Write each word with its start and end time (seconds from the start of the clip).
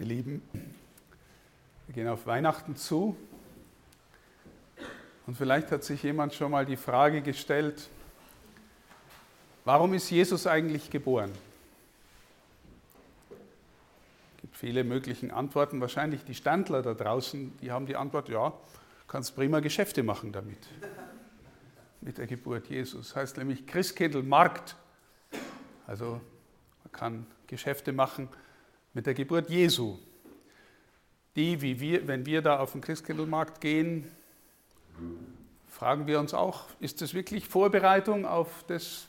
Ihr 0.00 0.06
Lieben, 0.06 0.42
wir 1.86 1.94
gehen 1.94 2.08
auf 2.08 2.26
Weihnachten 2.26 2.74
zu 2.74 3.16
und 5.24 5.36
vielleicht 5.36 5.70
hat 5.70 5.84
sich 5.84 6.02
jemand 6.02 6.34
schon 6.34 6.50
mal 6.50 6.66
die 6.66 6.76
Frage 6.76 7.22
gestellt, 7.22 7.88
warum 9.64 9.94
ist 9.94 10.10
Jesus 10.10 10.48
eigentlich 10.48 10.90
geboren? 10.90 11.30
Es 14.34 14.40
gibt 14.40 14.56
viele 14.56 14.82
mögliche 14.82 15.32
Antworten, 15.32 15.80
wahrscheinlich 15.80 16.24
die 16.24 16.34
Standler 16.34 16.82
da 16.82 16.94
draußen, 16.94 17.56
die 17.60 17.70
haben 17.70 17.86
die 17.86 17.94
Antwort, 17.94 18.28
ja, 18.28 18.52
kannst 19.06 19.36
prima 19.36 19.60
Geschäfte 19.60 20.02
machen 20.02 20.32
damit, 20.32 20.58
mit 22.00 22.18
der 22.18 22.26
Geburt 22.26 22.66
Jesus. 22.66 23.14
Heißt 23.14 23.36
nämlich 23.36 23.64
Christkindlmarkt, 23.64 24.74
also 25.86 26.20
man 26.82 26.92
kann 26.92 27.26
Geschäfte 27.46 27.92
machen 27.92 28.28
mit 28.94 29.06
der 29.06 29.14
Geburt 29.14 29.50
Jesu. 29.50 29.98
Die, 31.36 31.60
wie 31.60 31.80
wir, 31.80 32.06
wenn 32.06 32.24
wir 32.24 32.40
da 32.42 32.60
auf 32.60 32.72
den 32.72 32.80
Christkindlmarkt 32.80 33.60
gehen, 33.60 34.10
fragen 35.66 36.06
wir 36.06 36.20
uns 36.20 36.32
auch, 36.32 36.66
ist 36.78 37.02
das 37.02 37.12
wirklich 37.12 37.46
Vorbereitung 37.46 38.24
auf 38.24 38.64
das, 38.68 39.08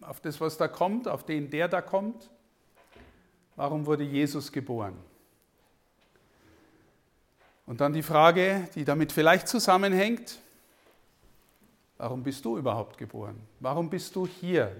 auf 0.00 0.20
das, 0.20 0.40
was 0.40 0.56
da 0.56 0.68
kommt, 0.68 1.06
auf 1.06 1.24
den, 1.24 1.50
der 1.50 1.68
da 1.68 1.82
kommt? 1.82 2.30
Warum 3.56 3.84
wurde 3.84 4.04
Jesus 4.04 4.50
geboren? 4.50 4.96
Und 7.66 7.82
dann 7.82 7.92
die 7.92 8.02
Frage, 8.02 8.68
die 8.74 8.84
damit 8.84 9.12
vielleicht 9.12 9.46
zusammenhängt, 9.46 10.38
warum 11.98 12.22
bist 12.22 12.44
du 12.44 12.56
überhaupt 12.56 12.96
geboren? 12.96 13.38
Warum 13.60 13.90
bist 13.90 14.16
du 14.16 14.26
hier? 14.26 14.74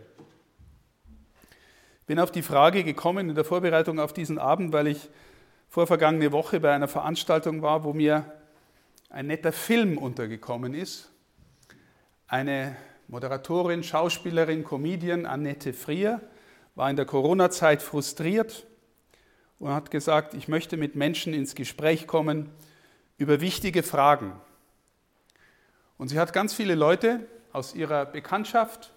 Bin 2.06 2.18
auf 2.18 2.32
die 2.32 2.42
Frage 2.42 2.84
gekommen 2.84 3.28
in 3.28 3.34
der 3.34 3.44
Vorbereitung 3.44 4.00
auf 4.00 4.12
diesen 4.12 4.38
Abend, 4.38 4.72
weil 4.72 4.88
ich 4.88 5.08
vorvergangene 5.68 6.32
Woche 6.32 6.60
bei 6.60 6.74
einer 6.74 6.88
Veranstaltung 6.88 7.62
war, 7.62 7.84
wo 7.84 7.92
mir 7.92 8.30
ein 9.08 9.26
netter 9.26 9.52
Film 9.52 9.98
untergekommen 9.98 10.74
ist. 10.74 11.10
Eine 12.26 12.76
Moderatorin, 13.08 13.82
Schauspielerin, 13.82 14.64
Comedian, 14.64 15.26
Annette 15.26 15.72
Frier, 15.72 16.20
war 16.74 16.88
in 16.88 16.96
der 16.96 17.04
Corona-Zeit 17.04 17.82
frustriert 17.82 18.66
und 19.58 19.70
hat 19.70 19.90
gesagt, 19.90 20.34
ich 20.34 20.48
möchte 20.48 20.76
mit 20.76 20.96
Menschen 20.96 21.34
ins 21.34 21.54
Gespräch 21.54 22.06
kommen 22.06 22.48
über 23.18 23.40
wichtige 23.40 23.82
Fragen. 23.82 24.32
Und 25.98 26.08
sie 26.08 26.18
hat 26.18 26.32
ganz 26.32 26.52
viele 26.54 26.74
Leute 26.74 27.20
aus 27.52 27.74
ihrer 27.74 28.06
Bekanntschaft, 28.06 28.92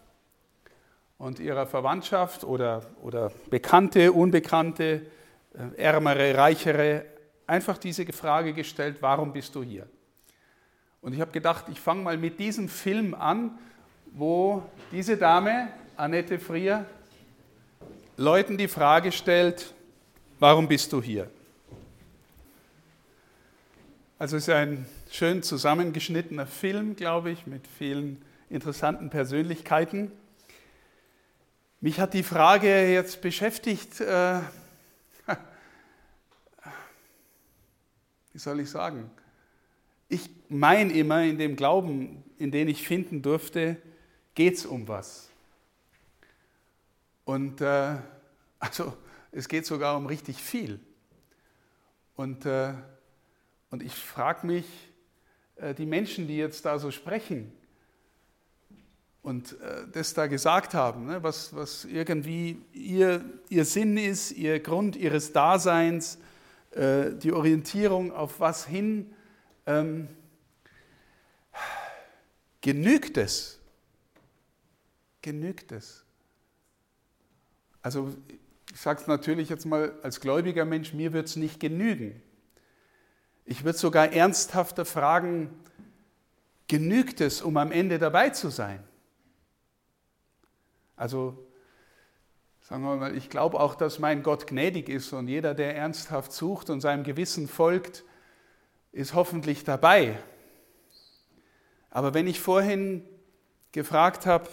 und 1.18 1.40
ihrer 1.40 1.66
Verwandtschaft 1.66 2.44
oder, 2.44 2.84
oder 3.02 3.32
Bekannte, 3.50 4.12
Unbekannte, 4.12 5.06
äh, 5.54 5.82
Ärmere, 5.82 6.38
Reichere, 6.38 7.06
einfach 7.48 7.78
diese 7.78 8.06
Frage 8.12 8.54
gestellt, 8.54 8.98
warum 9.02 9.32
bist 9.32 9.56
du 9.56 9.64
hier? 9.64 9.88
Und 11.02 11.14
ich 11.14 11.22
habe 11.22 11.32
gedacht, 11.32 11.66
ich 11.72 11.80
fange 11.80 12.02
mal 12.02 12.18
mit 12.18 12.40
diesem 12.40 12.68
Film 12.68 13.14
an, 13.14 13.58
wo 14.12 14.64
diese 14.92 15.18
Dame, 15.18 15.68
Annette 15.96 16.40
Frier, 16.40 16.86
Leuten 18.18 18.58
die 18.58 18.68
Frage 18.68 19.12
stellt, 19.12 19.74
warum 20.40 20.68
bist 20.68 20.92
du 20.94 21.02
hier? 21.02 21.30
Also 24.18 24.38
es 24.38 24.48
ist 24.48 24.54
ein 24.54 24.86
schön 25.12 25.44
zusammengeschnittener 25.44 26.48
Film, 26.48 26.96
glaube 26.96 27.32
ich, 27.32 27.46
mit 27.46 27.68
vielen 27.68 28.22
interessanten 28.50 29.10
Persönlichkeiten. 29.10 30.12
Mich 31.86 32.00
hat 32.00 32.16
die 32.16 32.24
Frage 32.24 32.92
jetzt 32.92 33.22
beschäftigt, 33.22 34.02
äh, 34.02 34.40
wie 38.34 38.40
soll 38.40 38.60
ich 38.62 38.72
sagen? 38.72 39.12
Ich 40.10 40.28
meine 40.50 40.92
immer, 40.94 41.22
in 41.22 41.38
dem 41.38 41.56
Glauben, 41.56 42.24
in 42.40 42.50
den 42.50 42.70
ich 42.70 42.88
finden 42.88 43.22
durfte, 43.22 43.78
geht 44.34 44.56
es 44.56 44.66
um 44.66 44.88
was. 44.88 45.30
Und 47.24 47.62
äh, 47.62 47.98
also 48.60 48.98
es 49.32 49.48
geht 49.48 49.68
sogar 49.68 49.96
um 49.96 50.08
richtig 50.08 50.42
viel. 50.42 50.80
Und, 52.16 52.48
äh, 52.48 52.74
und 53.70 53.84
ich 53.84 53.94
frage 53.94 54.48
mich, 54.48 54.66
äh, 55.58 55.76
die 55.76 55.86
Menschen, 55.86 56.28
die 56.28 56.38
jetzt 56.38 56.66
da 56.66 56.80
so 56.80 56.90
sprechen, 56.90 57.54
und 59.26 59.60
äh, 59.60 59.88
das 59.92 60.14
da 60.14 60.28
gesagt 60.28 60.76
haben, 60.76 61.08
ne, 61.08 61.24
was, 61.24 61.56
was 61.56 61.84
irgendwie 61.86 62.62
ihr, 62.74 63.26
ihr 63.50 63.66
Sinn 63.66 63.98
ist, 63.98 64.32
ihr 64.32 64.60
Grund 64.60 64.96
ihres 64.96 65.34
Daseins, 65.34 66.20
äh, 66.70 67.12
die 67.12 67.32
Orientierung 67.32 68.12
auf 68.12 68.40
was 68.40 68.68
hin, 68.68 69.12
ähm, 69.66 70.08
genügt 72.62 73.18
es? 73.18 73.60
Genügt 75.24 75.72
es? 75.72 76.06
Also 77.82 78.14
ich 78.72 78.80
sage 78.80 79.02
es 79.02 79.08
natürlich 79.08 79.50
jetzt 79.50 79.66
mal 79.66 79.98
als 80.04 80.22
gläubiger 80.22 80.66
Mensch, 80.66 80.94
mir 80.94 81.14
wird 81.14 81.26
es 81.26 81.36
nicht 81.36 81.60
genügen. 81.60 82.22
Ich 83.44 83.64
würde 83.64 83.80
sogar 83.80 84.14
ernsthafter 84.14 84.86
fragen, 84.86 85.50
genügt 86.68 87.22
es, 87.22 87.42
um 87.42 87.58
am 87.58 87.72
Ende 87.72 87.98
dabei 87.98 88.30
zu 88.30 88.50
sein? 88.50 88.84
Also 90.96 91.38
sagen 92.62 92.84
wir 92.84 92.96
mal, 92.96 93.16
ich 93.16 93.30
glaube 93.30 93.60
auch, 93.60 93.76
dass 93.76 94.00
mein 94.00 94.24
Gott 94.24 94.48
gnädig 94.48 94.90
ist 94.90 95.14
und 95.14 95.28
jeder, 95.28 95.54
der 95.54 95.76
ernsthaft 95.76 96.32
sucht 96.32 96.70
und 96.70 96.82
seinem 96.82 97.04
Gewissen 97.04 97.48
folgt, 97.48 98.04
ist 98.92 99.14
hoffentlich 99.14 99.64
dabei. 99.64 100.18
Aber 101.92 102.14
wenn 102.14 102.28
ich 102.28 102.40
vorhin 102.40 103.08
gefragt 103.72 104.26
habe, 104.26 104.50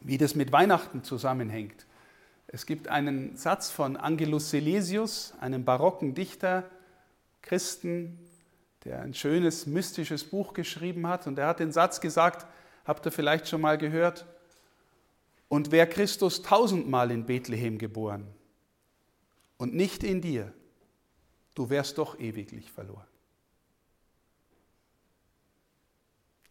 wie 0.00 0.18
das 0.18 0.34
mit 0.34 0.52
Weihnachten 0.52 1.04
zusammenhängt, 1.04 1.86
es 2.48 2.66
gibt 2.66 2.88
einen 2.88 3.36
Satz 3.36 3.70
von 3.70 3.96
Angelus 3.96 4.50
Silesius, 4.50 5.34
einem 5.40 5.64
barocken 5.64 6.14
Dichter, 6.14 6.64
Christen, 7.42 8.18
der 8.84 9.02
ein 9.02 9.14
schönes, 9.14 9.66
mystisches 9.66 10.24
Buch 10.24 10.52
geschrieben 10.52 11.06
hat. 11.06 11.26
Und 11.26 11.38
er 11.38 11.48
hat 11.48 11.60
den 11.60 11.72
Satz 11.72 12.00
gesagt, 12.00 12.46
habt 12.84 13.06
ihr 13.06 13.12
vielleicht 13.12 13.48
schon 13.48 13.60
mal 13.60 13.78
gehört, 13.78 14.26
und 15.48 15.70
wäre 15.72 15.86
Christus 15.86 16.42
tausendmal 16.42 17.10
in 17.10 17.26
Bethlehem 17.26 17.78
geboren 17.78 18.26
und 19.58 19.74
nicht 19.74 20.02
in 20.02 20.20
dir, 20.20 20.52
du 21.54 21.70
wärst 21.70 21.98
doch 21.98 22.18
ewiglich 22.18 22.70
verloren. 22.70 23.06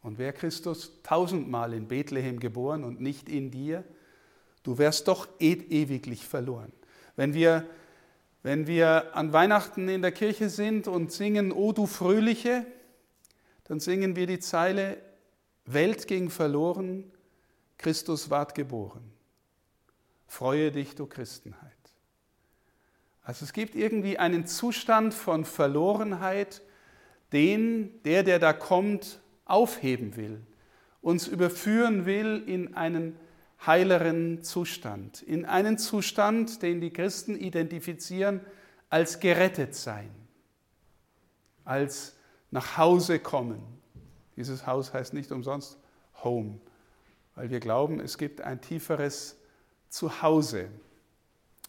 Und 0.02 0.18
wäre 0.18 0.34
Christus 0.34 0.92
tausendmal 1.02 1.74
in 1.74 1.88
Bethlehem 1.88 2.40
geboren 2.40 2.84
und 2.84 3.00
nicht 3.00 3.30
in 3.30 3.52
dir, 3.52 3.86
du 4.64 4.78
wärst 4.78 5.08
doch 5.08 5.28
e 5.40 5.54
ewiglich 5.54 6.26
verloren. 6.28 6.74
Wenn 7.16 7.34
wir, 7.34 7.66
wenn 8.42 8.68
wir 8.68 9.16
an 9.16 9.32
Weihnachten 9.32 9.88
in 9.88 10.02
der 10.02 10.12
Kirche 10.12 10.50
sind 10.50 10.88
und 10.88 11.12
singen, 11.12 11.52
O 11.54 11.72
du 11.72 11.86
Fröhliche, 11.86 12.66
dann 13.66 13.80
singen 13.80 14.16
wir 14.18 14.28
die 14.28 14.40
Zeile, 14.40 14.98
Welt 15.66 16.08
ging 16.08 16.30
verloren, 16.30 17.13
Christus 17.78 18.30
ward 18.30 18.56
geboren. 18.56 19.12
Freue 20.28 20.72
dich, 20.72 20.96
du 20.96 21.06
Christenheit. 21.06 21.72
Also 23.24 23.46
es 23.46 23.54
gibt 23.54 23.76
irgendwie 23.76 24.18
einen 24.18 24.48
Zustand 24.48 25.14
von 25.14 25.46
Verlorenheit, 25.46 26.62
den 27.32 28.02
der, 28.04 28.24
der 28.24 28.40
da 28.40 28.54
kommt, 28.54 29.20
aufheben 29.46 30.16
will, 30.16 30.42
uns 31.02 31.28
überführen 31.28 32.06
will 32.06 32.44
in 32.46 32.76
einen 32.76 33.18
heileren 33.66 34.42
Zustand, 34.44 35.22
in 35.22 35.46
einen 35.46 35.78
Zustand, 35.78 36.62
den 36.62 36.82
die 36.82 36.92
Christen 36.92 37.36
identifizieren 37.36 38.42
als 38.90 39.20
gerettet 39.20 39.76
sein, 39.76 40.10
als 41.64 42.16
nach 42.52 42.78
Hause 42.78 43.20
kommen. 43.20 43.62
Dieses 44.36 44.68
Haus 44.68 44.94
heißt 44.94 45.14
nicht 45.14 45.32
umsonst 45.32 45.78
Home 46.24 46.60
weil 47.36 47.50
wir 47.50 47.60
glauben, 47.60 48.00
es 48.00 48.18
gibt 48.18 48.42
ein 48.42 48.62
tieferes 48.62 49.38
Zuhause. 49.90 50.70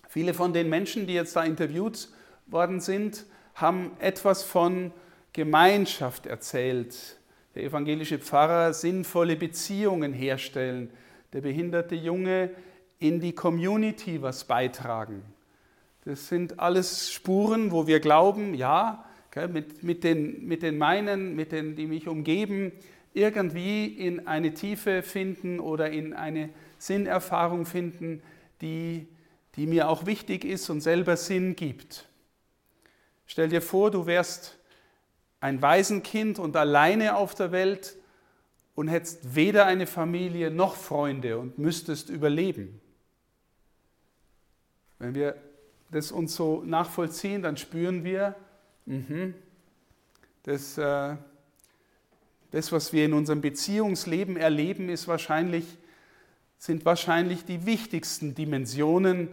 Viele 0.08 0.34
von 0.34 0.52
den 0.52 0.68
Menschen, 0.68 1.06
die 1.06 1.14
jetzt 1.14 1.36
da 1.36 1.44
interviewt 1.44 2.08
worden 2.46 2.80
sind, 2.80 3.24
haben 3.54 3.92
etwas 3.98 4.42
von 4.42 4.92
Gemeinschaft 5.32 6.26
erzählt. 6.26 7.18
Der 7.54 7.64
evangelische 7.64 8.18
Pfarrer 8.18 8.72
sinnvolle 8.72 9.36
Beziehungen 9.36 10.12
herstellen, 10.12 10.90
der 11.32 11.40
behinderte 11.40 11.94
Junge 11.94 12.50
in 12.98 13.20
die 13.20 13.34
Community 13.34 14.22
was 14.22 14.44
beitragen. 14.44 15.22
Das 16.04 16.28
sind 16.28 16.60
alles 16.60 17.12
Spuren, 17.12 17.72
wo 17.72 17.86
wir 17.86 18.00
glauben, 18.00 18.54
ja, 18.54 19.04
mit, 19.50 19.82
mit, 19.82 20.04
den, 20.04 20.46
mit 20.46 20.62
den 20.62 20.78
meinen, 20.78 21.34
mit 21.34 21.50
den, 21.50 21.74
die 21.74 21.86
mich 21.86 22.06
umgeben, 22.06 22.72
irgendwie 23.14 23.86
in 23.86 24.26
eine 24.26 24.52
Tiefe 24.52 25.02
finden 25.02 25.60
oder 25.60 25.90
in 25.90 26.12
eine 26.12 26.50
Sinnerfahrung 26.78 27.64
finden, 27.64 28.22
die 28.60 29.06
die 29.56 29.66
mir 29.66 29.88
auch 29.88 30.06
wichtig 30.06 30.44
ist 30.44 30.68
und 30.70 30.80
selber 30.80 31.16
Sinn 31.16 31.54
gibt. 31.56 32.08
Stell 33.26 33.48
dir 33.48 33.62
vor, 33.62 33.90
du 33.90 34.06
wärst 34.06 34.58
ein 35.40 35.62
Waisenkind 35.62 36.38
und 36.38 36.56
alleine 36.56 37.16
auf 37.16 37.34
der 37.34 37.52
Welt 37.52 37.96
und 38.74 38.88
hättest 38.88 39.34
weder 39.36 39.66
eine 39.66 39.86
Familie 39.86 40.50
noch 40.50 40.74
Freunde 40.74 41.38
und 41.38 41.58
müsstest 41.58 42.10
überleben. 42.10 42.80
Wenn 44.98 45.14
wir 45.14 45.36
das 45.90 46.10
uns 46.10 46.34
so 46.34 46.62
nachvollziehen, 46.64 47.42
dann 47.42 47.56
spüren 47.56 48.04
wir, 48.04 48.34
mh, 48.86 49.34
das, 50.42 50.76
äh, 50.78 51.16
das, 52.54 52.70
was 52.70 52.92
wir 52.92 53.04
in 53.04 53.14
unserem 53.14 53.40
Beziehungsleben 53.40 54.36
erleben, 54.36 54.88
ist 54.88 55.08
wahrscheinlich, 55.08 55.64
sind 56.56 56.84
wahrscheinlich 56.84 57.44
die 57.44 57.66
wichtigsten 57.66 58.36
Dimensionen 58.36 59.28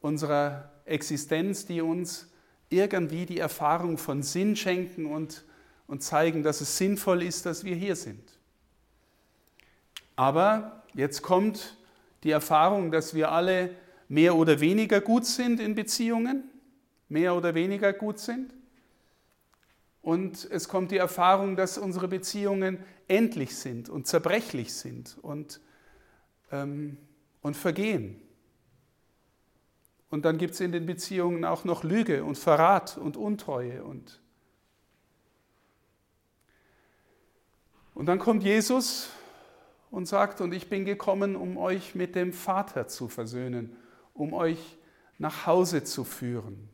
unserer 0.00 0.72
Existenz, 0.84 1.66
die 1.66 1.80
uns 1.80 2.26
irgendwie 2.68 3.24
die 3.24 3.38
Erfahrung 3.38 3.98
von 3.98 4.24
Sinn 4.24 4.56
schenken 4.56 5.06
und, 5.06 5.44
und 5.86 6.02
zeigen, 6.02 6.42
dass 6.42 6.60
es 6.60 6.76
sinnvoll 6.76 7.22
ist, 7.22 7.46
dass 7.46 7.62
wir 7.62 7.76
hier 7.76 7.94
sind. 7.94 8.32
Aber 10.16 10.82
jetzt 10.92 11.22
kommt 11.22 11.76
die 12.24 12.32
Erfahrung, 12.32 12.90
dass 12.90 13.14
wir 13.14 13.30
alle 13.30 13.70
mehr 14.08 14.34
oder 14.34 14.58
weniger 14.58 15.00
gut 15.00 15.24
sind 15.24 15.60
in 15.60 15.76
Beziehungen, 15.76 16.50
mehr 17.08 17.36
oder 17.36 17.54
weniger 17.54 17.92
gut 17.92 18.18
sind. 18.18 18.55
Und 20.06 20.48
es 20.52 20.68
kommt 20.68 20.92
die 20.92 20.98
Erfahrung, 20.98 21.56
dass 21.56 21.78
unsere 21.78 22.06
Beziehungen 22.06 22.78
endlich 23.08 23.56
sind 23.56 23.88
und 23.88 24.06
zerbrechlich 24.06 24.72
sind 24.72 25.18
und, 25.20 25.60
ähm, 26.52 26.96
und 27.42 27.56
vergehen. 27.56 28.22
Und 30.08 30.24
dann 30.24 30.38
gibt 30.38 30.54
es 30.54 30.60
in 30.60 30.70
den 30.70 30.86
Beziehungen 30.86 31.44
auch 31.44 31.64
noch 31.64 31.82
Lüge 31.82 32.22
und 32.22 32.38
Verrat 32.38 32.96
und 32.96 33.16
Untreue. 33.16 33.82
Und, 33.82 34.20
und 37.92 38.06
dann 38.06 38.20
kommt 38.20 38.44
Jesus 38.44 39.10
und 39.90 40.06
sagt, 40.06 40.40
und 40.40 40.54
ich 40.54 40.68
bin 40.68 40.84
gekommen, 40.84 41.34
um 41.34 41.56
euch 41.56 41.96
mit 41.96 42.14
dem 42.14 42.32
Vater 42.32 42.86
zu 42.86 43.08
versöhnen, 43.08 43.76
um 44.14 44.34
euch 44.34 44.78
nach 45.18 45.46
Hause 45.48 45.82
zu 45.82 46.04
führen. 46.04 46.68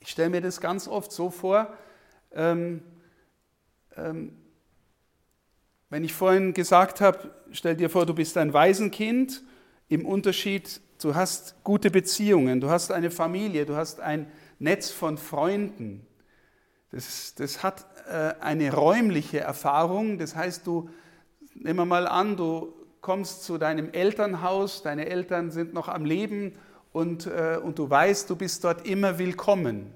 Ich 0.00 0.10
stelle 0.10 0.30
mir 0.30 0.40
das 0.40 0.60
ganz 0.60 0.88
oft 0.88 1.12
so 1.12 1.30
vor, 1.30 1.72
ähm, 2.32 2.82
ähm, 3.96 4.36
wenn 5.88 6.04
ich 6.04 6.12
vorhin 6.12 6.52
gesagt 6.52 7.00
habe, 7.00 7.30
stell 7.52 7.76
dir 7.76 7.88
vor, 7.88 8.06
du 8.06 8.14
bist 8.14 8.36
ein 8.36 8.52
Waisenkind, 8.52 9.42
im 9.88 10.04
Unterschied, 10.04 10.80
du 11.00 11.14
hast 11.14 11.62
gute 11.62 11.90
Beziehungen, 11.90 12.60
du 12.60 12.70
hast 12.70 12.90
eine 12.90 13.10
Familie, 13.10 13.66
du 13.66 13.76
hast 13.76 14.00
ein 14.00 14.26
Netz 14.58 14.90
von 14.90 15.16
Freunden. 15.16 16.04
Das, 16.90 17.34
das 17.36 17.62
hat 17.62 17.86
äh, 18.08 18.34
eine 18.40 18.72
räumliche 18.72 19.40
Erfahrung, 19.40 20.18
das 20.18 20.34
heißt, 20.34 20.66
du, 20.66 20.90
nehmen 21.54 21.78
wir 21.78 21.84
mal 21.84 22.08
an, 22.08 22.36
du 22.36 22.72
kommst 23.00 23.44
zu 23.44 23.58
deinem 23.58 23.90
Elternhaus, 23.92 24.82
deine 24.82 25.06
Eltern 25.06 25.50
sind 25.50 25.72
noch 25.72 25.88
am 25.88 26.04
Leben 26.04 26.56
und, 26.92 27.26
äh, 27.26 27.58
und 27.62 27.78
du 27.78 27.88
weißt, 27.88 28.28
du 28.28 28.36
bist 28.36 28.64
dort 28.64 28.86
immer 28.86 29.18
willkommen. 29.18 29.92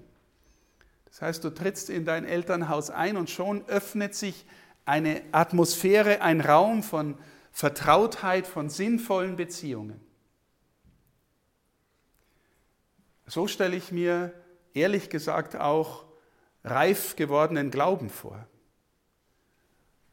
Das 1.11 1.23
heißt, 1.23 1.45
du 1.45 1.51
trittst 1.51 1.91
in 1.91 2.05
dein 2.05 2.25
Elternhaus 2.25 2.91
ein 2.91 3.17
und 3.17 3.31
schon 3.31 3.67
öffnet 3.69 4.15
sich 4.15 4.47
eine 4.85 5.23
Atmosphäre, 5.33 6.23
ein 6.23 6.41
Raum 6.41 6.83
von 6.83 7.19
Vertrautheit, 7.53 8.47
von 8.47 8.71
sinnvollen 8.71 9.37
Beziehungen. 9.37 10.01
So 13.27 13.47
stelle 13.47 13.77
ich 13.77 13.93
mir 13.93 14.33
ehrlich 14.75 15.11
gesagt 15.11 15.57
auch 15.57 16.05
reif 16.65 17.17
gewordenen 17.17 17.71
Glauben 17.71 18.11
vor. 18.11 18.47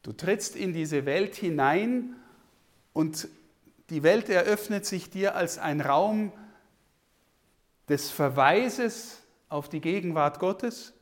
Du 0.02 0.12
trittst 0.12 0.56
in 0.56 0.72
diese 0.72 1.04
Welt 1.06 1.34
hinein 1.34 2.16
und 2.92 3.28
die 3.90 4.02
Welt 4.02 4.28
eröffnet 4.28 4.86
sich 4.86 5.10
dir 5.10 5.34
als 5.34 5.58
ein 5.58 5.80
Raum 5.80 6.32
des 7.88 8.10
Verweises 8.10 9.22
auf 9.48 9.68
die 9.68 9.80
Gegenwart 9.80 10.38
Gottes, 10.38 10.94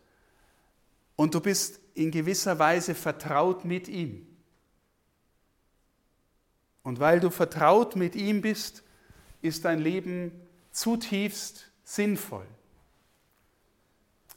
und 1.16 1.34
du 1.34 1.40
bist 1.40 1.80
in 1.94 2.10
gewisser 2.10 2.58
Weise 2.58 2.94
vertraut 2.94 3.64
mit 3.64 3.88
ihm. 3.88 4.26
Und 6.82 7.00
weil 7.00 7.20
du 7.20 7.30
vertraut 7.30 7.96
mit 7.96 8.14
ihm 8.14 8.42
bist, 8.42 8.84
ist 9.42 9.64
dein 9.64 9.80
Leben 9.80 10.30
zutiefst 10.70 11.70
sinnvoll. 11.84 12.46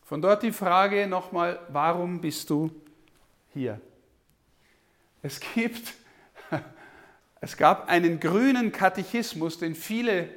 Von 0.03 0.21
dort 0.21 0.41
die 0.41 0.51
Frage 0.51 1.05
nochmal, 1.05 1.59
warum 1.69 2.21
bist 2.21 2.49
du 2.49 2.71
hier? 3.53 3.79
Es 5.21 5.39
gibt, 5.39 5.93
es 7.41 7.57
gab 7.57 7.89
einen 7.89 8.19
grünen 8.19 8.71
Katechismus, 8.71 9.59
den 9.59 9.75
viele 9.75 10.29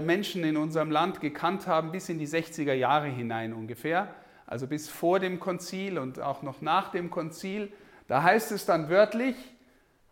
Menschen 0.00 0.44
in 0.44 0.56
unserem 0.56 0.90
Land 0.90 1.20
gekannt 1.20 1.66
haben, 1.66 1.92
bis 1.92 2.08
in 2.08 2.18
die 2.18 2.28
60er 2.28 2.72
Jahre 2.72 3.08
hinein 3.08 3.52
ungefähr 3.52 4.14
also 4.46 4.66
bis 4.66 4.88
vor 4.88 5.20
dem 5.20 5.40
Konzil 5.40 5.98
und 5.98 6.20
auch 6.20 6.42
noch 6.42 6.60
nach 6.60 6.90
dem 6.90 7.10
Konzil. 7.10 7.72
Da 8.08 8.22
heißt 8.22 8.52
es 8.52 8.66
dann 8.66 8.88
wörtlich 8.88 9.36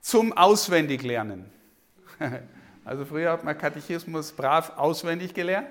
zum 0.00 0.32
Auswendiglernen. 0.32 1.50
Also 2.84 3.04
früher 3.04 3.30
hat 3.30 3.44
man 3.44 3.56
Katechismus 3.56 4.32
brav 4.32 4.72
auswendig 4.76 5.34
gelernt. 5.34 5.68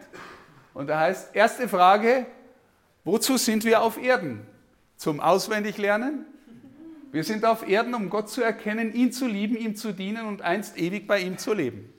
Und 0.73 0.87
da 0.87 0.97
heißt, 1.01 1.35
erste 1.35 1.67
Frage, 1.67 2.25
wozu 3.03 3.35
sind 3.35 3.65
wir 3.65 3.81
auf 3.81 4.01
Erden? 4.01 4.47
Zum 4.95 5.19
Auswendiglernen? 5.19 6.25
Wir 7.11 7.25
sind 7.25 7.43
auf 7.43 7.67
Erden, 7.67 7.95
um 7.95 8.09
Gott 8.09 8.29
zu 8.29 8.41
erkennen, 8.41 8.93
ihn 8.93 9.11
zu 9.11 9.27
lieben, 9.27 9.57
ihm 9.57 9.75
zu 9.75 9.91
dienen 9.91 10.25
und 10.25 10.41
einst 10.41 10.77
ewig 10.77 11.05
bei 11.05 11.19
ihm 11.19 11.37
zu 11.37 11.53
leben. 11.53 11.93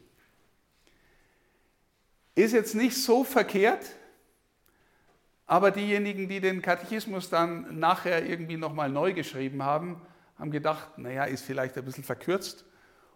Ist 2.34 2.52
jetzt 2.52 2.74
nicht 2.74 2.96
so 2.96 3.24
verkehrt, 3.24 3.84
aber 5.46 5.70
diejenigen, 5.70 6.28
die 6.28 6.40
den 6.40 6.62
Katechismus 6.62 7.28
dann 7.28 7.78
nachher 7.78 8.24
irgendwie 8.24 8.56
nochmal 8.56 8.88
neu 8.88 9.12
geschrieben 9.12 9.62
haben, 9.62 10.00
haben 10.38 10.50
gedacht, 10.50 10.96
naja, 10.96 11.24
ist 11.24 11.44
vielleicht 11.44 11.76
ein 11.76 11.84
bisschen 11.84 12.04
verkürzt 12.04 12.64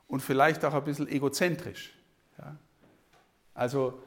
und 0.06 0.20
vielleicht 0.20 0.64
auch 0.64 0.74
ein 0.74 0.84
bisschen 0.84 1.08
egozentrisch. 1.08 1.94
Ja. 2.38 2.56
Also 3.54 4.02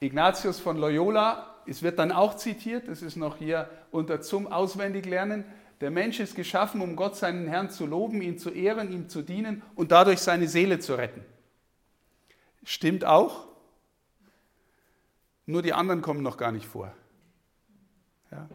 Ignatius 0.00 0.60
von 0.60 0.78
Loyola, 0.78 1.56
es 1.66 1.82
wird 1.82 1.98
dann 1.98 2.10
auch 2.10 2.36
zitiert, 2.36 2.88
das 2.88 3.02
ist 3.02 3.16
noch 3.16 3.36
hier 3.36 3.68
unter 3.90 4.22
zum 4.22 4.46
Auswendiglernen, 4.46 5.44
der 5.80 5.90
Mensch 5.90 6.18
ist 6.20 6.34
geschaffen, 6.34 6.80
um 6.80 6.96
Gott 6.96 7.16
seinen 7.16 7.46
Herrn 7.46 7.70
zu 7.70 7.86
loben, 7.86 8.22
ihn 8.22 8.38
zu 8.38 8.50
ehren, 8.50 8.90
ihm 8.90 9.08
zu 9.08 9.22
dienen 9.22 9.62
und 9.74 9.92
dadurch 9.92 10.20
seine 10.20 10.48
Seele 10.48 10.78
zu 10.78 10.94
retten. 10.94 11.24
Stimmt 12.64 13.04
auch, 13.04 13.47
nur 15.48 15.62
die 15.62 15.72
anderen 15.72 16.02
kommen 16.02 16.22
noch 16.22 16.36
gar 16.36 16.52
nicht 16.52 16.66
vor. 16.66 16.92
Ja. 18.30 18.48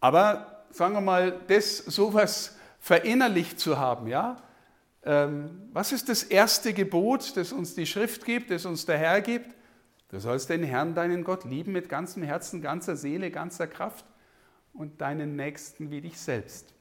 Aber 0.00 0.64
sagen 0.70 0.94
wir 0.94 1.00
mal, 1.00 1.40
das 1.46 1.78
sowas 1.78 2.56
verinnerlicht 2.80 3.60
zu 3.60 3.78
haben, 3.78 4.08
ja, 4.08 4.42
ähm, 5.04 5.68
was 5.72 5.92
ist 5.92 6.08
das 6.08 6.24
erste 6.24 6.74
Gebot, 6.74 7.36
das 7.36 7.52
uns 7.52 7.74
die 7.74 7.86
Schrift 7.86 8.24
gibt, 8.24 8.50
das 8.50 8.66
uns 8.66 8.86
der 8.86 8.98
Herr 8.98 9.20
gibt? 9.20 9.54
Du 10.08 10.18
sollst 10.18 10.50
den 10.50 10.64
Herrn, 10.64 10.94
deinen 10.96 11.22
Gott, 11.22 11.44
lieben 11.44 11.72
mit 11.72 11.88
ganzem 11.88 12.24
Herzen, 12.24 12.60
ganzer 12.60 12.96
Seele, 12.96 13.30
ganzer 13.30 13.68
Kraft 13.68 14.04
und 14.72 15.00
deinen 15.00 15.36
Nächsten 15.36 15.92
wie 15.92 16.00
dich 16.00 16.18
selbst. 16.18 16.74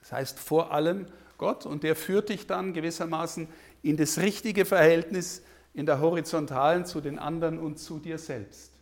Das 0.00 0.12
heißt 0.12 0.38
vor 0.38 0.72
allem 0.72 1.06
Gott 1.36 1.66
und 1.66 1.82
der 1.82 1.94
führt 1.94 2.30
dich 2.30 2.46
dann 2.46 2.72
gewissermaßen 2.72 3.48
in 3.82 3.98
das 3.98 4.18
richtige 4.18 4.64
Verhältnis 4.64 5.42
in 5.74 5.86
der 5.86 6.00
horizontalen 6.00 6.84
zu 6.84 7.00
den 7.00 7.18
anderen 7.18 7.58
und 7.58 7.78
zu 7.78 7.98
dir 7.98 8.18
selbst. 8.18 8.72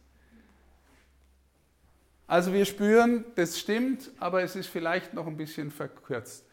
Also 2.26 2.52
wir 2.52 2.64
spüren, 2.64 3.24
das 3.36 3.58
stimmt, 3.58 4.10
aber 4.18 4.42
es 4.42 4.56
ist 4.56 4.66
vielleicht 4.66 5.14
noch 5.14 5.26
ein 5.26 5.36
bisschen 5.36 5.70
verkürzt. 5.70 6.44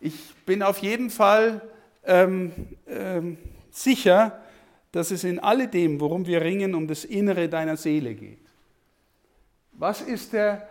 Ich 0.00 0.34
bin 0.44 0.62
auf 0.62 0.78
jeden 0.78 1.10
Fall 1.10 1.62
ähm, 2.04 2.52
ähm, 2.86 3.38
sicher, 3.70 4.42
dass 4.92 5.10
es 5.10 5.24
in 5.24 5.38
alledem, 5.38 6.00
worum 6.00 6.26
wir 6.26 6.42
ringen, 6.42 6.74
um 6.74 6.86
das 6.86 7.04
Innere 7.04 7.48
deiner 7.48 7.76
Seele 7.76 8.14
geht. 8.14 8.38
Was 9.72 10.02
ist 10.02 10.32
der 10.32 10.68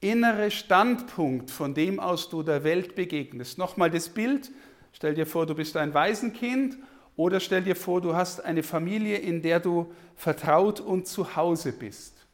innere 0.00 0.50
Standpunkt, 0.50 1.50
von 1.50 1.74
dem 1.74 2.00
aus 2.00 2.28
du 2.28 2.42
der 2.42 2.64
Welt 2.64 2.94
begegnest? 2.94 3.58
Nochmal 3.58 3.90
das 3.90 4.08
Bild. 4.08 4.50
Stell 4.92 5.14
dir 5.14 5.26
vor, 5.26 5.46
du 5.46 5.54
bist 5.54 5.76
ein 5.76 5.94
Waisenkind 5.94 6.76
oder 7.16 7.40
stell 7.40 7.62
dir 7.62 7.76
vor, 7.76 8.00
du 8.00 8.14
hast 8.14 8.44
eine 8.44 8.62
Familie, 8.62 9.16
in 9.16 9.42
der 9.42 9.58
du 9.60 9.92
vertraut 10.14 10.80
und 10.80 11.06
zu 11.06 11.34
Hause 11.34 11.72
bist. 11.72 12.26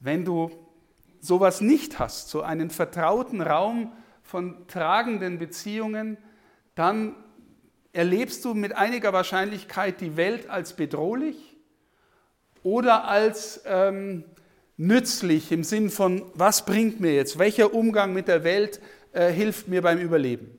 Wenn 0.00 0.24
du 0.24 0.50
sowas 1.20 1.60
nicht 1.60 1.98
hast, 1.98 2.28
so 2.28 2.42
einen 2.42 2.70
vertrauten 2.70 3.40
Raum 3.40 3.92
von 4.22 4.66
tragenden 4.66 5.38
Beziehungen, 5.38 6.16
dann 6.74 7.14
erlebst 7.92 8.44
du 8.44 8.54
mit 8.54 8.76
einiger 8.76 9.12
Wahrscheinlichkeit 9.12 10.00
die 10.00 10.16
Welt 10.16 10.48
als 10.48 10.74
bedrohlich 10.74 11.56
oder 12.62 13.08
als 13.08 13.62
ähm, 13.66 14.24
nützlich 14.76 15.52
im 15.52 15.64
Sinn 15.64 15.90
von, 15.90 16.22
was 16.34 16.64
bringt 16.64 17.00
mir 17.00 17.14
jetzt, 17.14 17.38
welcher 17.38 17.74
Umgang 17.74 18.12
mit 18.12 18.28
der 18.28 18.44
Welt 18.44 18.80
äh, 19.12 19.30
hilft 19.30 19.68
mir 19.68 19.82
beim 19.82 19.98
Überleben? 19.98 20.58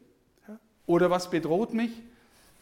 Oder 0.86 1.10
was 1.10 1.29
bedroht 1.29 1.74
mich, 1.74 1.91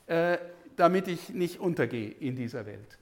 äh, 0.07 0.37
damit 0.79 1.07
ich 1.07 1.29
nicht 1.29 1.59
untergehe 1.59 2.09
in 2.09 2.35
dieser 2.35 2.65
Welt? 2.65 2.97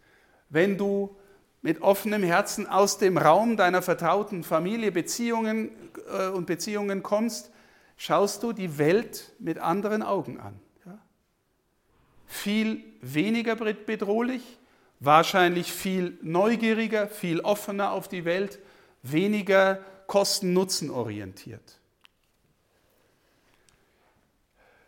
Wenn 0.49 0.77
du 0.77 1.15
mit 1.61 1.81
offenem 1.81 2.23
Herzen 2.23 2.67
aus 2.67 2.97
dem 2.97 3.17
Raum 3.17 3.57
deiner 3.57 3.81
vertrauten 3.81 4.43
Familie, 4.43 4.91
Beziehungen 4.91 5.71
äh, 6.09 6.27
und 6.27 6.45
Beziehungen 6.45 7.03
kommst, 7.03 7.51
schaust 7.97 8.43
du 8.43 8.53
die 8.53 8.77
Welt 8.77 9.33
mit 9.39 9.57
anderen 9.57 10.03
Augen 10.03 10.39
an. 10.39 10.59
Ja? 10.85 10.97
Viel 12.25 12.83
weniger 13.01 13.55
bedrohlich, 13.55 14.59
wahrscheinlich 14.99 15.71
viel 15.71 16.17
neugieriger, 16.21 17.07
viel 17.07 17.41
offener 17.41 17.91
auf 17.91 18.07
die 18.07 18.23
Welt, 18.23 18.59
weniger 19.03 19.79
Kosten-Nutzen 20.07 20.89
orientiert. 20.89 21.79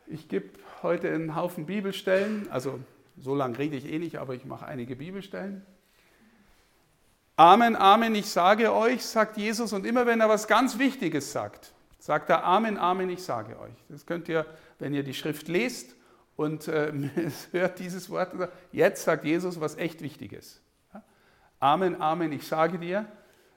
Ich 0.07 0.27
gebe 0.27 0.49
heute 0.83 1.09
einen 1.13 1.35
Haufen 1.35 1.65
Bibelstellen, 1.65 2.49
also 2.51 2.79
so 3.17 3.35
lange 3.35 3.57
rede 3.57 3.75
ich 3.75 3.85
eh 3.85 3.99
nicht, 3.99 4.17
aber 4.17 4.33
ich 4.35 4.45
mache 4.45 4.65
einige 4.65 4.95
Bibelstellen. 4.95 5.65
Amen, 7.35 7.75
Amen, 7.75 8.15
ich 8.15 8.29
sage 8.29 8.73
euch, 8.73 9.05
sagt 9.05 9.37
Jesus, 9.37 9.71
und 9.71 9.85
immer 9.85 10.05
wenn 10.05 10.19
er 10.19 10.27
was 10.27 10.47
ganz 10.47 10.77
Wichtiges 10.77 11.31
sagt, 11.31 11.71
sagt 11.97 12.29
er 12.29 12.43
Amen, 12.43 12.77
Amen, 12.77 13.09
ich 13.09 13.23
sage 13.23 13.59
euch. 13.59 13.75
Das 13.87 14.05
könnt 14.05 14.27
ihr, 14.27 14.45
wenn 14.77 14.93
ihr 14.93 15.03
die 15.03 15.13
Schrift 15.13 15.47
lest 15.47 15.95
und 16.35 16.67
äh, 16.67 16.91
hört 17.51 17.79
dieses 17.79 18.09
Wort, 18.09 18.33
jetzt 18.71 19.03
sagt 19.03 19.23
Jesus 19.23 19.59
was 19.61 19.77
echt 19.77 20.01
Wichtiges. 20.01 20.61
Amen, 21.59 22.01
Amen, 22.01 22.31
ich 22.31 22.47
sage 22.47 22.79
dir, 22.79 23.05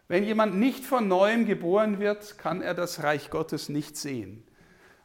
wenn 0.09 0.25
jemand 0.25 0.57
nicht 0.57 0.85
von 0.85 1.09
neuem 1.09 1.47
geboren 1.47 1.99
wird, 1.99 2.37
kann 2.39 2.63
er 2.63 2.75
das 2.75 3.03
Reich 3.03 3.31
Gottes 3.31 3.69
nicht 3.69 3.97
sehen. 3.97 4.45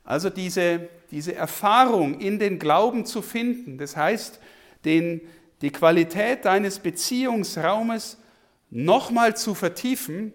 Also 0.07 0.29
diese, 0.29 0.87
diese 1.11 1.35
Erfahrung 1.35 2.21
in 2.21 2.39
den 2.39 2.59
Glauben 2.59 3.05
zu 3.05 3.21
finden, 3.21 3.77
das 3.77 3.97
heißt, 3.97 4.39
den, 4.85 5.19
die 5.61 5.69
Qualität 5.69 6.45
deines 6.45 6.79
Beziehungsraumes 6.79 8.17
nochmal 8.69 9.35
zu 9.35 9.53
vertiefen 9.53 10.31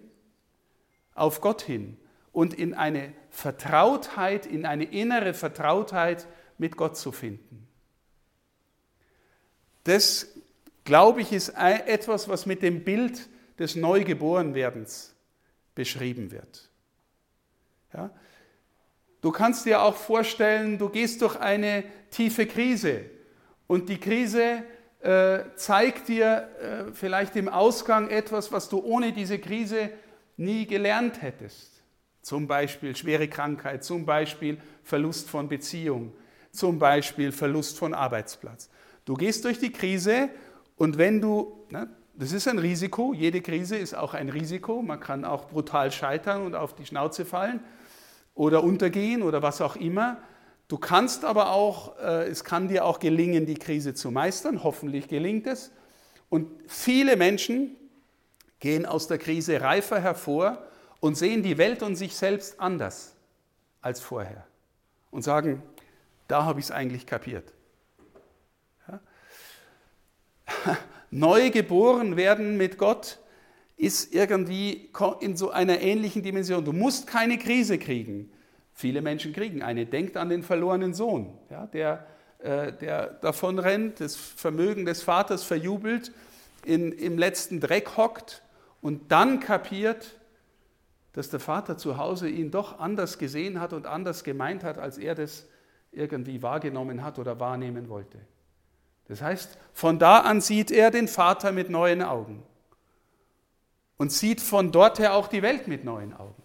auf 1.15 1.41
Gott 1.41 1.63
hin 1.63 1.97
und 2.31 2.53
in 2.53 2.75
eine 2.75 3.13
Vertrautheit, 3.31 4.45
in 4.45 4.67
eine 4.67 4.83
innere 4.83 5.33
Vertrautheit 5.33 6.27
mit 6.59 6.77
Gott 6.77 6.95
zu 6.95 7.11
finden. 7.11 7.67
Das, 9.85 10.27
glaube 10.83 11.21
ich, 11.21 11.31
ist 11.31 11.49
etwas, 11.49 12.29
was 12.29 12.45
mit 12.45 12.61
dem 12.61 12.83
Bild 12.83 13.27
des 13.57 13.75
Neugeborenwerdens 13.75 15.15
beschrieben 15.73 16.29
wird. 16.29 16.69
Ja? 17.91 18.11
Du 19.23 19.31
kannst 19.31 19.65
dir 19.65 19.81
auch 19.81 19.95
vorstellen, 19.95 20.77
du 20.77 20.89
gehst 20.89 21.21
durch 21.21 21.37
eine 21.37 21.85
tiefe 22.11 22.45
Krise 22.45 23.05
und 23.67 23.87
die 23.87 23.97
Krise 23.97 24.63
äh, 24.99 25.39
zeigt 25.55 26.09
dir 26.09 26.49
äh, 26.59 26.91
vielleicht 26.91 27.37
im 27.37 27.47
Ausgang 27.47 28.09
etwas, 28.09 28.51
was 28.51 28.67
du 28.67 28.79
ohne 28.79 29.13
diese 29.13 29.39
Krise 29.39 29.91
nie 30.35 30.67
gelernt 30.67 31.21
hättest. 31.21 31.71
Zum 32.21 32.47
Beispiel 32.47 32.97
schwere 32.97 33.29
Krankheit, 33.29 33.85
zum 33.85 34.05
Beispiel 34.05 34.57
Verlust 34.83 35.29
von 35.29 35.47
Beziehung, 35.47 36.11
zum 36.51 36.77
Beispiel 36.77 37.31
Verlust 37.31 37.79
von 37.79 37.93
Arbeitsplatz. 37.93 38.69
Du 39.05 39.13
gehst 39.13 39.45
durch 39.45 39.57
die 39.57 39.71
Krise 39.71 40.27
und 40.75 40.97
wenn 40.97 41.21
du, 41.21 41.65
ne, 41.69 41.87
das 42.13 42.33
ist 42.33 42.49
ein 42.49 42.59
Risiko, 42.59 43.13
jede 43.13 43.39
Krise 43.39 43.77
ist 43.77 43.95
auch 43.95 44.15
ein 44.15 44.27
Risiko, 44.27 44.81
man 44.81 44.99
kann 44.99 45.23
auch 45.23 45.47
brutal 45.47 45.93
scheitern 45.93 46.45
und 46.45 46.55
auf 46.55 46.75
die 46.75 46.85
Schnauze 46.85 47.23
fallen 47.23 47.61
oder 48.35 48.63
untergehen 48.63 49.21
oder 49.21 49.41
was 49.41 49.61
auch 49.61 49.75
immer. 49.75 50.17
Du 50.67 50.77
kannst 50.77 51.25
aber 51.25 51.51
auch, 51.51 51.97
äh, 51.99 52.27
es 52.27 52.43
kann 52.43 52.67
dir 52.67 52.85
auch 52.85 52.99
gelingen, 52.99 53.45
die 53.45 53.55
Krise 53.55 53.93
zu 53.93 54.11
meistern. 54.11 54.63
Hoffentlich 54.63 55.07
gelingt 55.07 55.45
es. 55.45 55.71
Und 56.29 56.49
viele 56.67 57.15
Menschen 57.15 57.75
gehen 58.59 58.85
aus 58.85 59.07
der 59.07 59.17
Krise 59.17 59.61
reifer 59.61 59.99
hervor 59.99 60.65
und 60.99 61.15
sehen 61.15 61.43
die 61.43 61.57
Welt 61.57 61.83
und 61.83 61.95
sich 61.95 62.15
selbst 62.15 62.59
anders 62.59 63.13
als 63.81 63.99
vorher. 63.99 64.47
Und 65.11 65.21
sagen, 65.21 65.61
da 66.27 66.45
habe 66.45 66.59
ich 66.59 66.67
es 66.67 66.71
eigentlich 66.71 67.05
kapiert. 67.05 67.53
Ja? 68.87 68.99
Neu 71.11 71.51
geboren 71.51 72.15
werden 72.15 72.57
mit 72.57 72.77
Gott 72.77 73.19
ist 73.75 74.13
irgendwie 74.13 74.89
in 75.19 75.35
so 75.35 75.51
einer 75.51 75.81
ähnlichen 75.81 76.23
Dimension. 76.23 76.63
Du 76.63 76.73
musst 76.73 77.07
keine 77.07 77.37
Krise 77.37 77.77
kriegen. 77.77 78.31
Viele 78.71 79.01
Menschen 79.01 79.33
kriegen 79.33 79.61
eine. 79.61 79.85
Denkt 79.85 80.17
an 80.17 80.29
den 80.29 80.43
verlorenen 80.43 80.93
Sohn, 80.93 81.37
ja, 81.49 81.67
der, 81.67 82.05
äh, 82.39 82.73
der 82.73 83.07
davon 83.07 83.59
rennt, 83.59 83.99
das 83.99 84.15
Vermögen 84.15 84.85
des 84.85 85.03
Vaters 85.03 85.43
verjubelt, 85.43 86.11
in, 86.65 86.91
im 86.91 87.17
letzten 87.17 87.59
Dreck 87.59 87.97
hockt 87.97 88.41
und 88.81 89.11
dann 89.11 89.39
kapiert, 89.39 90.17
dass 91.13 91.29
der 91.29 91.39
Vater 91.39 91.77
zu 91.77 91.97
Hause 91.97 92.29
ihn 92.29 92.51
doch 92.51 92.79
anders 92.79 93.17
gesehen 93.19 93.59
hat 93.59 93.73
und 93.73 93.85
anders 93.85 94.23
gemeint 94.23 94.63
hat, 94.63 94.77
als 94.79 94.97
er 94.97 95.13
das 95.13 95.45
irgendwie 95.91 96.41
wahrgenommen 96.41 97.03
hat 97.03 97.19
oder 97.19 97.39
wahrnehmen 97.39 97.89
wollte. 97.89 98.17
Das 99.07 99.21
heißt, 99.21 99.57
von 99.73 99.99
da 99.99 100.19
an 100.19 100.41
sieht 100.41 100.71
er 100.71 100.89
den 100.89 101.07
Vater 101.07 101.51
mit 101.51 101.69
neuen 101.69 102.01
Augen 102.01 102.43
und 104.03 104.11
sieht 104.11 104.41
von 104.41 104.73
dort 104.73 104.99
her 104.99 105.13
auch 105.13 105.29
die 105.29 105.41
Welt 105.41 105.69
mit 105.69 105.85
neuen 105.85 106.13
Augen 106.13 106.43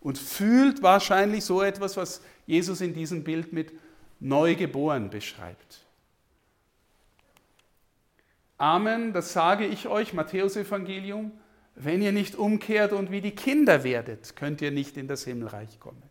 und 0.00 0.16
fühlt 0.16 0.82
wahrscheinlich 0.82 1.44
so 1.44 1.60
etwas, 1.60 1.98
was 1.98 2.22
Jesus 2.46 2.80
in 2.80 2.94
diesem 2.94 3.24
Bild 3.24 3.52
mit 3.52 3.74
neugeboren 4.20 5.10
beschreibt. 5.10 5.84
Amen, 8.56 9.12
das 9.12 9.34
sage 9.34 9.66
ich 9.66 9.86
euch, 9.86 10.14
Matthäus 10.14 10.56
Evangelium, 10.56 11.30
wenn 11.74 12.00
ihr 12.00 12.12
nicht 12.12 12.36
umkehrt 12.36 12.94
und 12.94 13.10
wie 13.10 13.20
die 13.20 13.32
Kinder 13.32 13.84
werdet, 13.84 14.34
könnt 14.34 14.62
ihr 14.62 14.70
nicht 14.70 14.96
in 14.96 15.08
das 15.08 15.24
Himmelreich 15.24 15.78
kommen. 15.78 16.02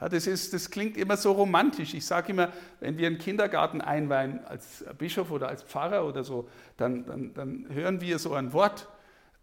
Ja, 0.00 0.08
das, 0.08 0.26
ist, 0.26 0.52
das 0.52 0.70
klingt 0.70 0.96
immer 0.96 1.16
so 1.16 1.32
romantisch. 1.32 1.94
Ich 1.94 2.04
sage 2.04 2.32
immer, 2.32 2.52
wenn 2.80 2.98
wir 2.98 3.06
einen 3.06 3.18
Kindergarten 3.18 3.80
einweihen 3.80 4.44
als 4.44 4.84
Bischof 4.98 5.30
oder 5.30 5.48
als 5.48 5.62
Pfarrer 5.62 6.04
oder 6.04 6.24
so, 6.24 6.48
dann, 6.76 7.06
dann, 7.06 7.34
dann 7.34 7.66
hören 7.68 8.00
wir 8.00 8.18
so 8.18 8.34
ein 8.34 8.52
Wort 8.52 8.88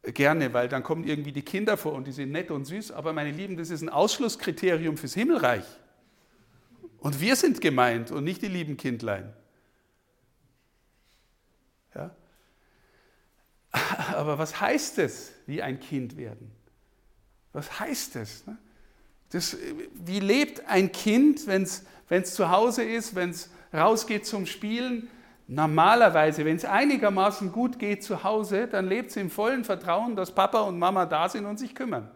gerne, 0.03 0.53
weil 0.53 0.67
dann 0.67 0.84
kommen 0.84 1.03
irgendwie 1.03 1.31
die 1.31 1.43
Kinder 1.43 1.77
vor 1.77 1.93
und 1.93 2.08
die 2.08 2.12
sind 2.12 2.31
nett 2.31 2.51
und 2.51 2.65
süß. 2.65 2.91
Aber 2.91 3.13
meine 3.13 3.31
Lieben, 3.31 3.58
das 3.58 3.70
ist 3.70 3.81
ein 3.81 3.89
Ausschlusskriterium 3.89 4.98
fürs 4.98 5.13
Himmelreich. 5.13 5.65
Und 7.00 7.20
wir 7.20 7.36
sind 7.36 7.62
gemeint 7.62 8.12
und 8.12 8.24
nicht 8.24 8.41
die 8.41 8.48
lieben 8.48 8.77
Kindlein. 8.77 9.34
Ja? 11.96 12.15
Aber 14.13 14.38
was 14.38 14.60
heißt 14.60 15.00
es, 15.00 15.31
wie 15.46 15.62
ein 15.62 15.79
Kind 15.79 16.17
werden? 16.17 16.51
Was 17.53 17.79
heißt 17.79 18.15
es? 18.15 18.46
Ne? 18.48 18.58
das 19.31 19.58
wie 19.93 20.20
lebt 20.20 20.65
ein 20.67 20.91
Kind, 20.91 21.48
wenn 21.48 21.63
es 21.63 22.34
zu 22.34 22.50
Hause 22.50 22.84
ist, 22.84 23.15
wenn 23.15 23.31
es 23.31 23.50
rausgeht 23.74 24.25
zum 24.25 24.46
Spielen? 24.46 25.10
Normalerweise, 25.53 26.46
wenn 26.46 26.55
es 26.55 26.63
einigermaßen 26.63 27.51
gut 27.51 27.77
geht 27.77 28.05
zu 28.05 28.24
Hause, 28.24 28.70
dann 28.70 28.88
lebt 28.88 29.10
es 29.10 29.17
im 29.17 29.29
vollen 29.29 29.65
Vertrauen, 29.65 30.15
dass 30.15 30.34
Papa 30.34 30.62
und 30.62 30.79
Mama 30.79 31.05
da 31.05 31.27
sind 31.27 31.46
und 31.46 31.60
sich 31.60 31.75
kümmern. 31.75 32.10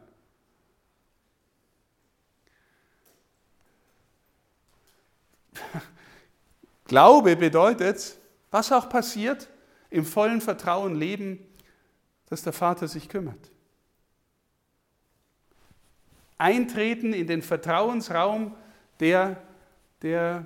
Glaube 6.85 7.35
bedeutet, 7.35 8.17
was 8.51 8.71
auch 8.71 8.87
passiert, 8.87 9.49
im 9.89 10.05
vollen 10.05 10.39
Vertrauen 10.39 10.95
leben, 10.95 11.45
dass 12.27 12.41
der 12.41 12.53
Vater 12.53 12.87
sich 12.87 13.09
kümmert. 13.09 13.51
Eintreten 16.37 17.11
in 17.11 17.27
den 17.27 17.41
Vertrauensraum, 17.41 18.55
der, 19.01 19.43
der 20.01 20.45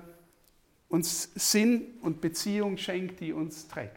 uns 0.90 1.30
Sinn 1.34 1.86
und 2.02 2.20
Beziehung 2.20 2.76
schenkt, 2.76 3.20
die 3.20 3.32
uns 3.32 3.66
trägt. 3.66 3.96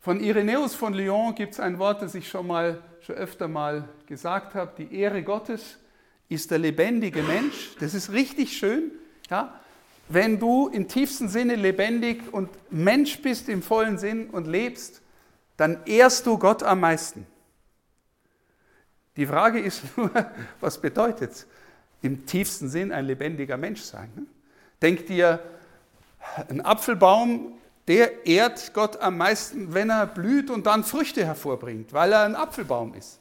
Von 0.00 0.20
Irenäus 0.20 0.74
von 0.74 0.94
Lyon 0.94 1.34
gibt 1.34 1.52
es 1.52 1.60
ein 1.60 1.78
Wort, 1.78 2.00
das 2.00 2.14
ich 2.14 2.28
schon 2.28 2.46
mal 2.46 2.82
schon 3.04 3.16
öfter 3.16 3.48
mal 3.48 3.88
gesagt 4.06 4.54
habe. 4.54 4.72
Die 4.78 4.94
Ehre 4.94 5.22
Gottes 5.22 5.78
ist 6.28 6.50
der 6.50 6.58
lebendige 6.58 7.22
Mensch. 7.22 7.76
Das 7.78 7.94
ist 7.94 8.12
richtig 8.12 8.56
schön. 8.56 8.92
Ja? 9.30 9.60
Wenn 10.08 10.38
du 10.38 10.68
im 10.68 10.88
tiefsten 10.88 11.28
Sinne 11.28 11.56
lebendig 11.56 12.32
und 12.32 12.50
Mensch 12.70 13.20
bist 13.20 13.48
im 13.48 13.62
vollen 13.62 13.98
Sinn 13.98 14.30
und 14.30 14.46
lebst, 14.46 15.02
dann 15.56 15.78
ehrst 15.86 16.26
du 16.26 16.38
Gott 16.38 16.62
am 16.62 16.80
meisten. 16.80 17.26
Die 19.16 19.26
Frage 19.26 19.60
ist 19.60 19.96
nur, 19.96 20.10
was 20.60 20.80
bedeutet 20.80 21.32
es, 21.32 21.46
im 22.02 22.26
tiefsten 22.26 22.68
Sinn 22.68 22.90
ein 22.90 23.06
lebendiger 23.06 23.56
Mensch 23.56 23.82
sein? 23.82 24.10
Ne? 24.16 24.26
Denk 24.84 25.06
dir, 25.06 25.40
ein 26.50 26.60
Apfelbaum 26.60 27.54
der 27.88 28.26
ehrt 28.26 28.74
Gott 28.74 28.98
am 28.98 29.16
meisten, 29.16 29.72
wenn 29.72 29.88
er 29.88 30.06
blüht 30.06 30.50
und 30.50 30.66
dann 30.66 30.84
Früchte 30.84 31.24
hervorbringt, 31.24 31.94
weil 31.94 32.12
er 32.12 32.24
ein 32.24 32.36
Apfelbaum 32.36 32.92
ist. 32.92 33.18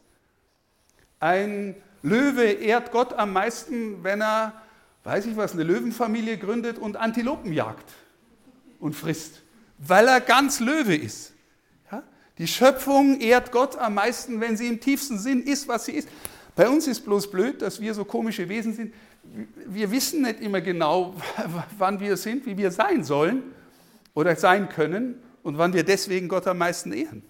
Ein 1.22 1.76
Löwe 2.02 2.44
ehrt 2.44 2.92
Gott 2.92 3.14
am 3.14 3.32
meisten, 3.32 4.04
wenn 4.04 4.22
er, 4.22 4.62
weiß 5.06 5.26
ich 5.26 5.38
was, 5.38 5.54
eine 5.54 5.64
Löwenfamilie 5.64 6.38
gründet 6.38 6.80
und 6.80 6.98
Antilopen 6.98 7.54
jagt 7.54 7.94
und 8.82 8.94
frisst, 8.94 9.42
weil 9.78 10.10
er 10.10 10.20
ganz 10.20 10.60
Löwe 10.60 10.96
ist. 10.96 11.32
Die 12.40 12.48
Schöpfung 12.48 13.22
ehrt 13.22 13.54
Gott 13.54 13.78
am 13.78 13.94
meisten, 13.94 14.42
wenn 14.42 14.58
sie 14.58 14.68
im 14.68 14.82
tiefsten 14.82 15.18
Sinn 15.18 15.44
ist, 15.44 15.70
was 15.70 15.86
sie 15.86 15.94
ist. 15.94 16.10
Bei 16.58 16.68
uns 16.68 16.88
ist 16.88 17.06
bloß 17.06 17.32
blöd, 17.32 17.62
dass 17.62 17.80
wir 17.80 17.94
so 17.94 18.04
komische 18.04 18.50
Wesen 18.50 18.74
sind. 18.74 18.94
Wir 19.68 19.92
wissen 19.92 20.22
nicht 20.22 20.42
immer 20.42 20.62
genau, 20.62 21.16
wann 21.78 22.00
wir 22.00 22.18
sind, 22.18 22.46
wie 22.46 22.58
wir 22.58 22.72
sein 22.72 23.04
sollen 23.04 23.44
oder 24.14 24.36
sein 24.36 24.70
können 24.70 25.22
und 25.42 25.58
wann 25.58 25.74
wir 25.74 25.84
deswegen 25.84 26.28
Gott 26.28 26.48
am 26.48 26.58
meisten 26.58 26.92
ehren. 26.92 27.24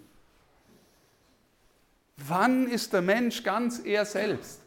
Wann 2.18 2.68
ist 2.70 2.94
der 2.94 3.02
Mensch 3.02 3.44
ganz 3.44 3.80
er 3.80 4.06
selbst? 4.06 4.62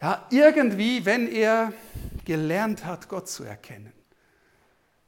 Ja, 0.00 0.26
irgendwie, 0.30 1.04
wenn 1.04 1.28
er 1.28 1.72
gelernt 2.24 2.84
hat, 2.84 3.08
Gott 3.08 3.28
zu 3.28 3.44
erkennen. 3.44 3.92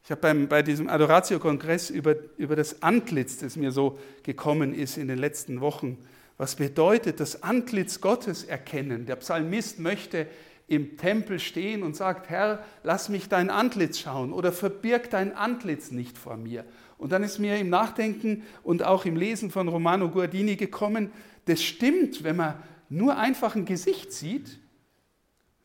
Ich 0.04 0.10
habe 0.10 0.34
bei 0.46 0.62
diesem 0.62 0.88
Adoratio-Kongress 0.88 1.88
über, 1.90 2.14
über 2.36 2.56
das 2.56 2.82
Antlitz, 2.82 3.38
das 3.38 3.56
mir 3.56 3.72
so 3.72 3.98
gekommen 4.22 4.74
ist 4.74 4.98
in 4.98 5.08
den 5.08 5.18
letzten 5.18 5.60
Wochen, 5.60 5.98
was 6.36 6.56
bedeutet 6.56 7.20
das 7.20 7.42
Antlitz 7.42 8.00
Gottes 8.00 8.44
erkennen. 8.44 9.06
Der 9.06 9.16
Psalmist 9.16 9.78
möchte 9.78 10.26
im 10.66 10.96
Tempel 10.96 11.38
stehen 11.38 11.82
und 11.82 11.94
sagt, 11.94 12.30
Herr, 12.30 12.64
lass 12.82 13.08
mich 13.08 13.28
dein 13.28 13.50
Antlitz 13.50 13.98
schauen 13.98 14.32
oder 14.32 14.52
verbirg 14.52 15.10
dein 15.10 15.36
Antlitz 15.36 15.90
nicht 15.90 16.16
vor 16.16 16.36
mir. 16.36 16.64
Und 16.96 17.12
dann 17.12 17.22
ist 17.22 17.38
mir 17.38 17.58
im 17.58 17.68
Nachdenken 17.68 18.44
und 18.62 18.82
auch 18.82 19.04
im 19.04 19.16
Lesen 19.16 19.50
von 19.50 19.68
Romano 19.68 20.08
Guardini 20.08 20.56
gekommen, 20.56 21.12
das 21.44 21.62
stimmt, 21.62 22.24
wenn 22.24 22.36
man 22.36 22.62
nur 22.88 23.18
einfach 23.18 23.54
ein 23.54 23.66
Gesicht 23.66 24.12
sieht, 24.12 24.58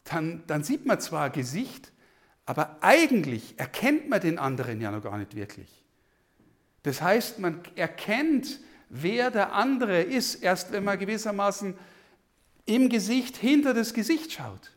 dann, 0.04 0.44
dann 0.48 0.64
sieht 0.64 0.86
man 0.86 1.00
zwar 1.00 1.30
Gesicht, 1.30 1.94
aber 2.46 2.78
eigentlich 2.82 3.54
erkennt 3.58 4.10
man 4.10 4.20
den 4.20 4.38
anderen 4.38 4.82
ja 4.82 4.92
noch 4.92 5.04
gar 5.04 5.18
nicht 5.18 5.36
wirklich. 5.36 5.70
Das 6.84 7.02
heißt, 7.02 7.40
man 7.40 7.62
erkennt, 7.76 8.60
wer 8.90 9.32
der 9.32 9.54
andere 9.54 10.02
ist, 10.02 10.36
erst 10.36 10.72
wenn 10.74 10.84
man 10.84 11.00
gewissermaßen 11.00 11.76
im 12.66 12.90
Gesicht 12.90 13.38
hinter 13.38 13.74
das 13.74 13.94
Gesicht 13.94 14.34
schaut 14.34 14.72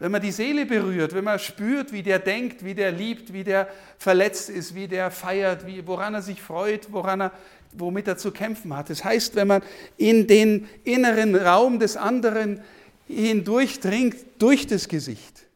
wenn 0.00 0.10
man 0.10 0.22
die 0.22 0.32
Seele 0.32 0.64
berührt, 0.64 1.14
wenn 1.14 1.24
man 1.24 1.38
spürt, 1.38 1.92
wie 1.92 2.02
der 2.02 2.18
denkt, 2.18 2.64
wie 2.64 2.74
der 2.74 2.90
liebt, 2.90 3.34
wie 3.34 3.44
der 3.44 3.68
verletzt 3.98 4.48
ist, 4.48 4.74
wie 4.74 4.88
der 4.88 5.10
feiert, 5.10 5.66
wie, 5.66 5.86
woran 5.86 6.14
er 6.14 6.22
sich 6.22 6.40
freut, 6.40 6.90
woran 6.90 7.20
er, 7.20 7.32
womit 7.72 8.08
er 8.08 8.16
zu 8.16 8.32
kämpfen 8.32 8.74
hat. 8.74 8.88
Das 8.88 9.04
heißt, 9.04 9.36
wenn 9.36 9.46
man 9.46 9.62
in 9.98 10.26
den 10.26 10.66
inneren 10.84 11.36
Raum 11.36 11.78
des 11.78 11.98
anderen 11.98 12.62
hindurchdringt, 13.08 14.16
durch 14.38 14.66
das 14.66 14.88
Gesicht. 14.88 15.46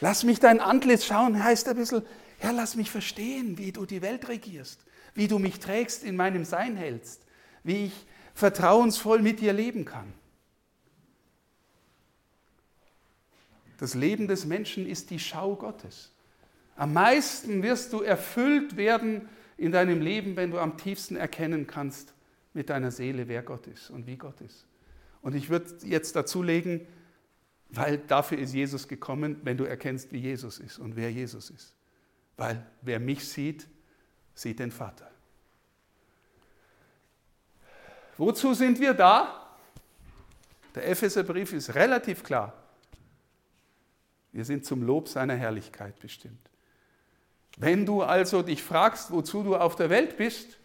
Lass 0.00 0.24
mich 0.24 0.40
dein 0.40 0.60
Antlitz 0.60 1.04
schauen, 1.04 1.44
heißt 1.44 1.68
ein 1.68 1.76
bisschen, 1.76 2.02
ja, 2.42 2.52
lass 2.52 2.74
mich 2.74 2.90
verstehen, 2.90 3.58
wie 3.58 3.70
du 3.70 3.84
die 3.84 4.00
Welt 4.00 4.28
regierst, 4.28 4.80
wie 5.14 5.28
du 5.28 5.38
mich 5.38 5.60
trägst, 5.60 6.04
in 6.04 6.16
meinem 6.16 6.46
Sein 6.46 6.76
hältst, 6.76 7.20
wie 7.64 7.86
ich 7.86 8.06
vertrauensvoll 8.34 9.20
mit 9.20 9.40
dir 9.40 9.52
leben 9.52 9.84
kann. 9.84 10.14
Das 13.78 13.94
Leben 13.94 14.28
des 14.28 14.46
Menschen 14.46 14.86
ist 14.86 15.10
die 15.10 15.18
Schau 15.18 15.56
Gottes. 15.56 16.12
Am 16.76 16.92
meisten 16.92 17.62
wirst 17.62 17.92
du 17.92 18.02
erfüllt 18.02 18.76
werden 18.76 19.28
in 19.56 19.72
deinem 19.72 20.00
Leben, 20.00 20.36
wenn 20.36 20.50
du 20.50 20.58
am 20.58 20.76
tiefsten 20.76 21.16
erkennen 21.16 21.66
kannst 21.66 22.12
mit 22.52 22.70
deiner 22.70 22.90
Seele, 22.90 23.28
wer 23.28 23.42
Gott 23.42 23.66
ist 23.66 23.90
und 23.90 24.06
wie 24.06 24.16
Gott 24.16 24.40
ist. 24.40 24.66
Und 25.22 25.34
ich 25.34 25.48
würde 25.50 25.74
jetzt 25.82 26.16
dazulegen, 26.16 26.86
weil 27.70 27.98
dafür 27.98 28.38
ist 28.38 28.54
Jesus 28.54 28.88
gekommen, 28.88 29.40
wenn 29.42 29.56
du 29.56 29.64
erkennst, 29.64 30.12
wie 30.12 30.18
Jesus 30.18 30.58
ist 30.58 30.78
und 30.78 30.96
wer 30.96 31.10
Jesus 31.10 31.50
ist. 31.50 31.74
Weil 32.36 32.64
wer 32.82 33.00
mich 33.00 33.26
sieht, 33.26 33.66
sieht 34.34 34.58
den 34.58 34.70
Vater. 34.70 35.10
Wozu 38.18 38.54
sind 38.54 38.80
wir 38.80 38.94
da? 38.94 39.56
Der 40.74 40.88
Epheserbrief 40.88 41.52
ist 41.52 41.74
relativ 41.74 42.22
klar. 42.22 42.65
Wir 44.36 44.44
sind 44.44 44.66
zum 44.66 44.82
Lob 44.82 45.08
seiner 45.08 45.34
Herrlichkeit 45.34 45.98
bestimmt. 45.98 46.50
Wenn 47.56 47.86
du 47.86 48.02
also 48.02 48.42
dich 48.42 48.62
fragst, 48.62 49.10
wozu 49.10 49.42
du 49.42 49.56
auf 49.56 49.76
der 49.76 49.88
Welt 49.88 50.18
bist, 50.18 50.58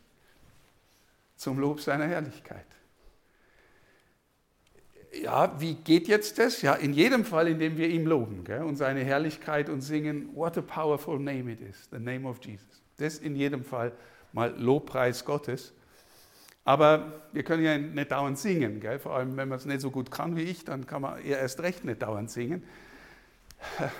zum 1.38 1.58
Lob 1.58 1.80
seiner 1.80 2.06
Herrlichkeit. 2.06 2.66
Ja, 5.24 5.56
wie 5.62 5.76
geht 5.76 6.10
jetzt 6.10 6.38
das? 6.38 6.62
Ja, 6.62 6.74
in 6.74 6.92
jedem 6.92 7.24
Fall, 7.24 7.48
indem 7.48 7.78
wir 7.78 7.88
ihm 7.88 8.06
loben 8.06 8.44
gell, 8.44 8.64
und 8.64 8.76
seine 8.76 9.06
Herrlichkeit 9.06 9.70
und 9.70 9.80
singen, 9.80 10.36
what 10.36 10.58
a 10.58 10.62
powerful 10.62 11.18
name 11.18 11.50
it 11.50 11.62
is, 11.62 11.88
the 11.92 12.00
name 12.00 12.28
of 12.28 12.44
Jesus. 12.44 12.84
Das 12.98 13.20
in 13.20 13.38
jedem 13.38 13.64
Fall 13.64 13.94
mal 14.34 14.54
Lobpreis 14.58 15.24
Gottes. 15.24 15.72
Aber 16.66 17.22
wir 17.32 17.44
können 17.44 17.64
ja 17.64 17.78
nicht 17.78 18.12
dauernd 18.12 18.38
singen, 18.38 18.82
gell? 18.82 19.00
vor 19.00 19.16
allem 19.16 19.38
wenn 19.38 19.48
man 19.48 19.60
es 19.60 19.66
nicht 19.66 19.80
so 19.80 19.92
gut 19.92 20.12
kann 20.12 20.36
wie 20.36 20.44
ich, 20.44 20.66
dann 20.66 20.86
kann 20.86 21.04
man 21.04 21.24
eher 21.24 21.40
erst 21.40 21.62
recht 21.62 21.86
nicht 21.86 22.02
dauernd 22.02 22.30
singen 22.30 22.64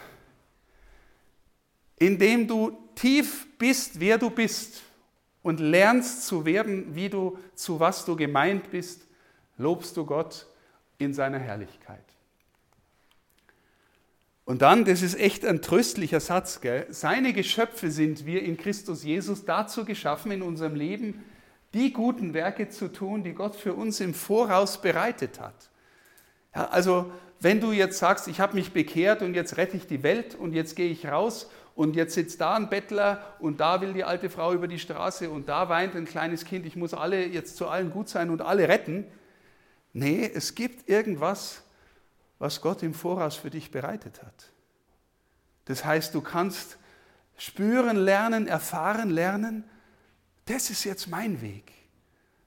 indem 1.98 2.48
du 2.48 2.78
tief 2.96 3.48
bist, 3.58 4.00
wer 4.00 4.18
du 4.18 4.30
bist 4.30 4.82
und 5.44 5.60
lernst 5.60 6.26
zu 6.28 6.46
werden, 6.46 6.96
wie 6.96 7.10
du 7.10 7.38
zu 7.56 7.80
was 7.80 8.06
du 8.06 8.16
gemeint 8.16 8.72
bist, 8.72 9.06
lobst 9.58 9.98
du 9.98 10.06
Gott 10.06 10.48
in 10.98 11.14
seiner 11.14 11.40
Herrlichkeit. 11.40 12.04
Und 14.46 14.62
dann, 14.62 14.86
das 14.86 15.02
ist 15.02 15.20
echt 15.20 15.46
ein 15.46 15.62
tröstlicher 15.62 16.20
Satz, 16.20 16.62
gell? 16.62 16.88
seine 16.90 17.34
Geschöpfe 17.34 17.92
sind 17.92 18.26
wir 18.26 18.44
in 18.44 18.58
Christus 18.58 19.04
Jesus 19.04 19.46
dazu 19.46 19.86
geschaffen, 19.86 20.32
in 20.32 20.42
unserem 20.42 20.76
Leben 20.76 21.24
die 21.74 21.94
guten 21.94 22.34
Werke 22.34 22.68
zu 22.70 22.92
tun, 22.92 23.24
die 23.24 23.34
Gott 23.34 23.56
für 23.56 23.74
uns 23.74 24.00
im 24.02 24.14
Voraus 24.14 24.82
bereitet 24.82 25.40
hat. 25.40 25.70
Ja, 26.56 26.68
also 26.68 27.12
wenn 27.40 27.60
du 27.60 27.72
jetzt 27.72 27.98
sagst, 27.98 28.28
ich 28.28 28.40
habe 28.40 28.56
mich 28.56 28.72
bekehrt 28.72 29.22
und 29.22 29.34
jetzt 29.34 29.58
rette 29.58 29.78
ich 29.78 29.88
die 29.88 30.04
Welt 30.04 30.36
und 30.36 30.54
jetzt 30.54 30.76
gehe 30.76 30.90
ich 30.90 31.08
raus 31.08 31.50
und 31.76 31.96
jetzt 31.96 32.14
sitzt 32.14 32.42
da 32.42 32.56
ein 32.56 32.70
Bettler 32.70 33.36
und 33.40 33.60
da 33.60 33.82
will 33.82 33.94
die 33.94 34.04
alte 34.04 34.30
Frau 34.30 34.54
über 34.54 34.68
die 34.68 34.80
Straße 34.80 35.30
und 35.30 35.50
da 35.50 35.70
weint 35.70 35.96
ein 35.96 36.06
kleines 36.06 36.46
Kind, 36.46 36.66
ich 36.66 36.76
muss 36.76 36.94
alle 36.94 37.26
jetzt 37.26 37.58
zu 37.58 37.68
allen 37.68 37.92
gut 37.92 38.10
sein 38.10 38.30
und 38.30 38.42
alle 38.42 38.68
retten. 38.68 39.06
Nee, 39.94 40.30
es 40.34 40.56
gibt 40.56 40.88
irgendwas, 40.90 41.64
was 42.38 42.62
Gott 42.62 42.84
im 42.84 42.94
Voraus 42.94 43.36
für 43.36 43.50
dich 43.50 43.72
bereitet 43.72 44.22
hat. 44.22 44.52
Das 45.66 45.86
heißt, 45.86 46.14
du 46.14 46.22
kannst 46.22 46.78
spüren 47.38 47.98
lernen, 47.98 48.48
erfahren 48.48 49.10
lernen, 49.10 49.64
das 50.46 50.70
ist 50.70 50.84
jetzt 50.84 51.08
mein 51.08 51.42
Weg. 51.42 51.72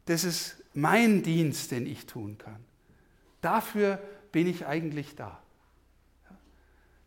Das 0.06 0.24
ist 0.24 0.62
mein 0.74 1.22
Dienst, 1.22 1.70
den 1.70 1.86
ich 1.86 2.06
tun 2.06 2.38
kann. 2.38 2.63
Dafür 3.44 3.98
bin 4.32 4.46
ich 4.46 4.66
eigentlich 4.66 5.16
da? 5.16 5.38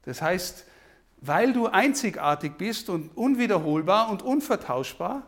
Das 0.04 0.21
heißt, 0.21 0.65
weil 1.17 1.52
du 1.52 1.67
einzigartig 1.67 2.54
bist 2.58 2.89
und 2.89 3.15
unwiederholbar 3.17 4.10
und 4.10 4.21
unvertauschbar, 4.21 5.23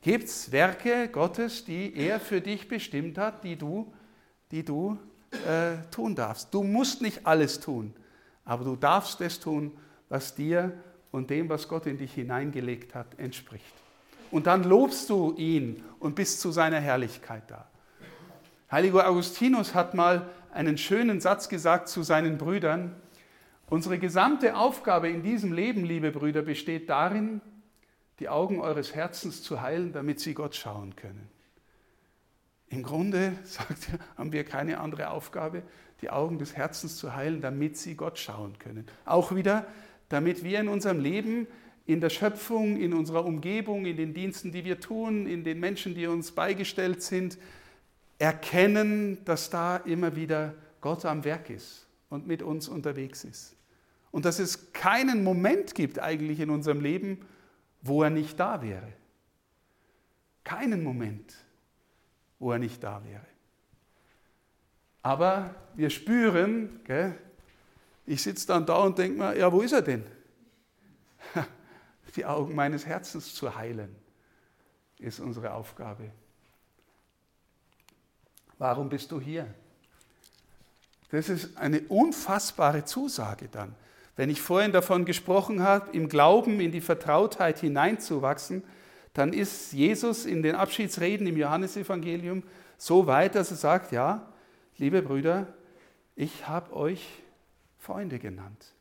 gibt 0.00 0.24
es 0.24 0.50
Werke 0.52 1.08
Gottes, 1.08 1.64
die 1.64 1.94
er 1.94 2.20
für 2.20 2.40
dich 2.40 2.68
bestimmt 2.68 3.18
hat, 3.18 3.44
die 3.44 3.56
du, 3.56 3.92
die 4.50 4.64
du 4.64 4.98
äh, 5.46 5.76
tun 5.90 6.14
darfst. 6.14 6.54
Du 6.54 6.62
musst 6.62 7.02
nicht 7.02 7.26
alles 7.26 7.60
tun, 7.60 7.92
aber 8.44 8.64
du 8.64 8.76
darfst 8.76 9.20
es 9.20 9.38
tun, 9.38 9.76
was 10.08 10.34
dir 10.34 10.72
und 11.10 11.28
dem, 11.28 11.48
was 11.48 11.68
Gott 11.68 11.86
in 11.86 11.98
dich 11.98 12.14
hineingelegt 12.14 12.94
hat, 12.94 13.18
entspricht. 13.18 13.74
Und 14.30 14.46
dann 14.46 14.64
lobst 14.64 15.10
du 15.10 15.34
ihn 15.36 15.84
und 15.98 16.14
bist 16.14 16.40
zu 16.40 16.50
seiner 16.50 16.80
Herrlichkeit 16.80 17.42
da. 17.48 17.66
Heiliger 18.70 19.08
Augustinus 19.08 19.74
hat 19.74 19.94
mal 19.94 20.28
einen 20.56 20.78
schönen 20.78 21.20
Satz 21.20 21.48
gesagt 21.48 21.88
zu 21.88 22.02
seinen 22.02 22.38
Brüdern. 22.38 22.96
Unsere 23.68 23.98
gesamte 23.98 24.56
Aufgabe 24.56 25.08
in 25.08 25.22
diesem 25.22 25.52
Leben, 25.52 25.84
liebe 25.84 26.10
Brüder, 26.10 26.42
besteht 26.42 26.88
darin, 26.88 27.42
die 28.20 28.30
Augen 28.30 28.60
eures 28.60 28.94
Herzens 28.94 29.42
zu 29.42 29.60
heilen, 29.60 29.92
damit 29.92 30.18
sie 30.18 30.32
Gott 30.32 30.56
schauen 30.56 30.96
können. 30.96 31.28
Im 32.68 32.82
Grunde, 32.82 33.34
sagt 33.44 33.90
er, 33.92 33.98
haben 34.16 34.32
wir 34.32 34.44
keine 34.44 34.80
andere 34.80 35.10
Aufgabe, 35.10 35.62
die 36.00 36.08
Augen 36.08 36.38
des 36.38 36.56
Herzens 36.56 36.96
zu 36.96 37.14
heilen, 37.14 37.42
damit 37.42 37.76
sie 37.76 37.94
Gott 37.94 38.18
schauen 38.18 38.58
können. 38.58 38.86
Auch 39.04 39.34
wieder, 39.34 39.66
damit 40.08 40.42
wir 40.42 40.60
in 40.60 40.68
unserem 40.68 41.00
Leben, 41.00 41.46
in 41.84 42.00
der 42.00 42.10
Schöpfung, 42.10 42.78
in 42.78 42.94
unserer 42.94 43.26
Umgebung, 43.26 43.84
in 43.84 43.96
den 43.96 44.14
Diensten, 44.14 44.52
die 44.52 44.64
wir 44.64 44.80
tun, 44.80 45.26
in 45.26 45.44
den 45.44 45.60
Menschen, 45.60 45.94
die 45.94 46.06
uns 46.06 46.32
beigestellt 46.32 47.02
sind, 47.02 47.38
erkennen, 48.18 49.24
dass 49.24 49.50
da 49.50 49.76
immer 49.78 50.16
wieder 50.16 50.54
Gott 50.80 51.04
am 51.04 51.24
Werk 51.24 51.50
ist 51.50 51.86
und 52.08 52.26
mit 52.26 52.42
uns 52.42 52.68
unterwegs 52.68 53.24
ist. 53.24 53.56
Und 54.10 54.24
dass 54.24 54.38
es 54.38 54.72
keinen 54.72 55.24
Moment 55.24 55.74
gibt 55.74 55.98
eigentlich 55.98 56.40
in 56.40 56.50
unserem 56.50 56.80
Leben, 56.80 57.26
wo 57.82 58.02
er 58.02 58.10
nicht 58.10 58.38
da 58.40 58.62
wäre. 58.62 58.92
Keinen 60.44 60.82
Moment, 60.82 61.34
wo 62.38 62.52
er 62.52 62.58
nicht 62.58 62.82
da 62.82 63.02
wäre. 63.04 63.26
Aber 65.02 65.54
wir 65.74 65.90
spüren, 65.90 66.80
gell, 66.84 67.18
ich 68.06 68.22
sitze 68.22 68.46
dann 68.46 68.64
da 68.64 68.76
und 68.76 68.98
denke 68.98 69.18
mir, 69.18 69.36
ja, 69.36 69.52
wo 69.52 69.60
ist 69.60 69.72
er 69.72 69.82
denn? 69.82 70.04
Die 72.16 72.24
Augen 72.24 72.54
meines 72.54 72.86
Herzens 72.86 73.34
zu 73.34 73.54
heilen, 73.54 73.94
ist 74.98 75.20
unsere 75.20 75.52
Aufgabe. 75.52 76.10
Warum 78.58 78.88
bist 78.88 79.12
du 79.12 79.20
hier? 79.20 79.46
Das 81.10 81.28
ist 81.28 81.56
eine 81.56 81.80
unfassbare 81.82 82.84
Zusage 82.84 83.48
dann. 83.50 83.74
Wenn 84.16 84.30
ich 84.30 84.40
vorhin 84.40 84.72
davon 84.72 85.04
gesprochen 85.04 85.62
habe, 85.62 85.90
im 85.92 86.08
Glauben 86.08 86.60
in 86.60 86.72
die 86.72 86.80
Vertrautheit 86.80 87.58
hineinzuwachsen, 87.58 88.62
dann 89.12 89.32
ist 89.32 89.72
Jesus 89.72 90.26
in 90.26 90.42
den 90.42 90.54
Abschiedsreden 90.54 91.26
im 91.26 91.36
Johannesevangelium 91.36 92.42
so 92.78 93.06
weit, 93.06 93.34
dass 93.34 93.50
er 93.50 93.56
sagt, 93.56 93.92
ja, 93.92 94.26
liebe 94.78 95.02
Brüder, 95.02 95.46
ich 96.14 96.48
habe 96.48 96.74
euch 96.74 97.06
Freunde 97.78 98.18
genannt. 98.18 98.74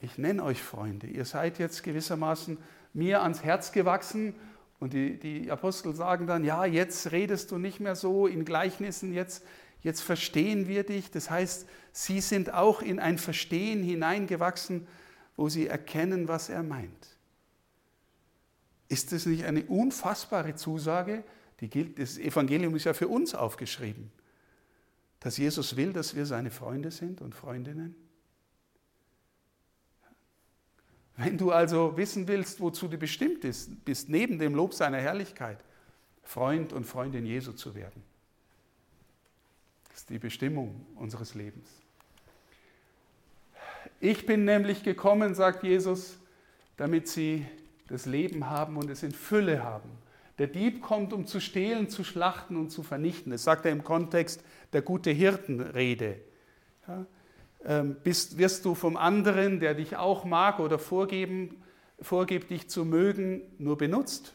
Ich 0.00 0.18
nenne 0.18 0.44
euch 0.44 0.62
Freunde. 0.62 1.06
Ihr 1.06 1.24
seid 1.24 1.58
jetzt 1.58 1.82
gewissermaßen 1.82 2.58
mir 2.92 3.22
ans 3.22 3.42
Herz 3.42 3.72
gewachsen 3.72 4.34
und 4.84 4.92
die, 4.92 5.18
die 5.18 5.50
Apostel 5.50 5.94
sagen 5.94 6.26
dann, 6.26 6.44
ja, 6.44 6.66
jetzt 6.66 7.10
redest 7.10 7.50
du 7.50 7.56
nicht 7.56 7.80
mehr 7.80 7.96
so 7.96 8.26
in 8.26 8.44
Gleichnissen, 8.44 9.14
jetzt, 9.14 9.42
jetzt 9.80 10.02
verstehen 10.02 10.68
wir 10.68 10.84
dich. 10.84 11.10
Das 11.10 11.30
heißt, 11.30 11.66
sie 11.92 12.20
sind 12.20 12.52
auch 12.52 12.82
in 12.82 12.98
ein 12.98 13.16
Verstehen 13.16 13.82
hineingewachsen, 13.82 14.86
wo 15.38 15.48
sie 15.48 15.68
erkennen, 15.68 16.28
was 16.28 16.50
er 16.50 16.62
meint. 16.62 17.16
Ist 18.88 19.12
das 19.12 19.24
nicht 19.24 19.46
eine 19.46 19.64
unfassbare 19.64 20.54
Zusage? 20.54 21.24
Die 21.60 21.70
gilt, 21.70 21.98
das 21.98 22.18
Evangelium 22.18 22.76
ist 22.76 22.84
ja 22.84 22.92
für 22.92 23.08
uns 23.08 23.34
aufgeschrieben, 23.34 24.12
dass 25.18 25.38
Jesus 25.38 25.78
will, 25.78 25.94
dass 25.94 26.14
wir 26.14 26.26
seine 26.26 26.50
Freunde 26.50 26.90
sind 26.90 27.22
und 27.22 27.34
Freundinnen. 27.34 27.96
Wenn 31.16 31.38
du 31.38 31.52
also 31.52 31.96
wissen 31.96 32.26
willst, 32.26 32.60
wozu 32.60 32.88
du 32.88 32.98
bestimmt 32.98 33.40
bist, 33.40 34.08
neben 34.08 34.38
dem 34.38 34.54
Lob 34.54 34.74
seiner 34.74 34.98
Herrlichkeit, 34.98 35.58
Freund 36.24 36.72
und 36.72 36.84
Freundin 36.84 37.24
Jesu 37.24 37.52
zu 37.52 37.74
werden. 37.74 38.02
Das 39.88 39.98
ist 39.98 40.10
die 40.10 40.18
Bestimmung 40.18 40.86
unseres 40.96 41.34
Lebens. 41.34 41.68
Ich 44.00 44.26
bin 44.26 44.44
nämlich 44.44 44.82
gekommen, 44.82 45.34
sagt 45.34 45.62
Jesus, 45.62 46.18
damit 46.76 47.06
sie 47.06 47.46
das 47.88 48.06
Leben 48.06 48.50
haben 48.50 48.76
und 48.76 48.90
es 48.90 49.02
in 49.02 49.12
Fülle 49.12 49.62
haben. 49.62 49.90
Der 50.38 50.48
Dieb 50.48 50.82
kommt, 50.82 51.12
um 51.12 51.26
zu 51.26 51.40
stehlen, 51.40 51.88
zu 51.88 52.02
schlachten 52.02 52.56
und 52.56 52.70
zu 52.70 52.82
vernichten. 52.82 53.30
Das 53.30 53.44
sagt 53.44 53.66
er 53.66 53.72
im 53.72 53.84
Kontext 53.84 54.42
der 54.72 54.82
gute 54.82 55.10
Hirtenrede. 55.10 56.20
Ja, 56.88 57.06
bist, 58.02 58.36
wirst 58.36 58.64
du 58.64 58.74
vom 58.74 58.96
anderen, 58.96 59.58
der 59.58 59.74
dich 59.74 59.96
auch 59.96 60.24
mag 60.24 60.60
oder 60.60 60.78
vorgeben, 60.78 61.62
vorgibt, 62.00 62.50
dich 62.50 62.68
zu 62.68 62.84
mögen, 62.84 63.40
nur 63.58 63.78
benutzt? 63.78 64.34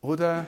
Oder, 0.00 0.46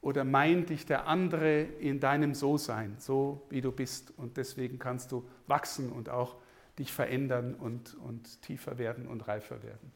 oder 0.00 0.24
meint 0.24 0.70
dich 0.70 0.86
der 0.86 1.06
andere 1.06 1.62
in 1.62 2.00
deinem 2.00 2.34
So-Sein, 2.34 2.96
so 2.98 3.42
wie 3.50 3.60
du 3.60 3.72
bist 3.72 4.12
und 4.16 4.36
deswegen 4.36 4.78
kannst 4.78 5.12
du 5.12 5.28
wachsen 5.48 5.90
und 5.90 6.08
auch 6.08 6.36
dich 6.78 6.92
verändern 6.92 7.54
und, 7.54 7.96
und 7.96 8.40
tiefer 8.42 8.78
werden 8.78 9.06
und 9.08 9.26
reifer 9.26 9.62
werden? 9.62 9.92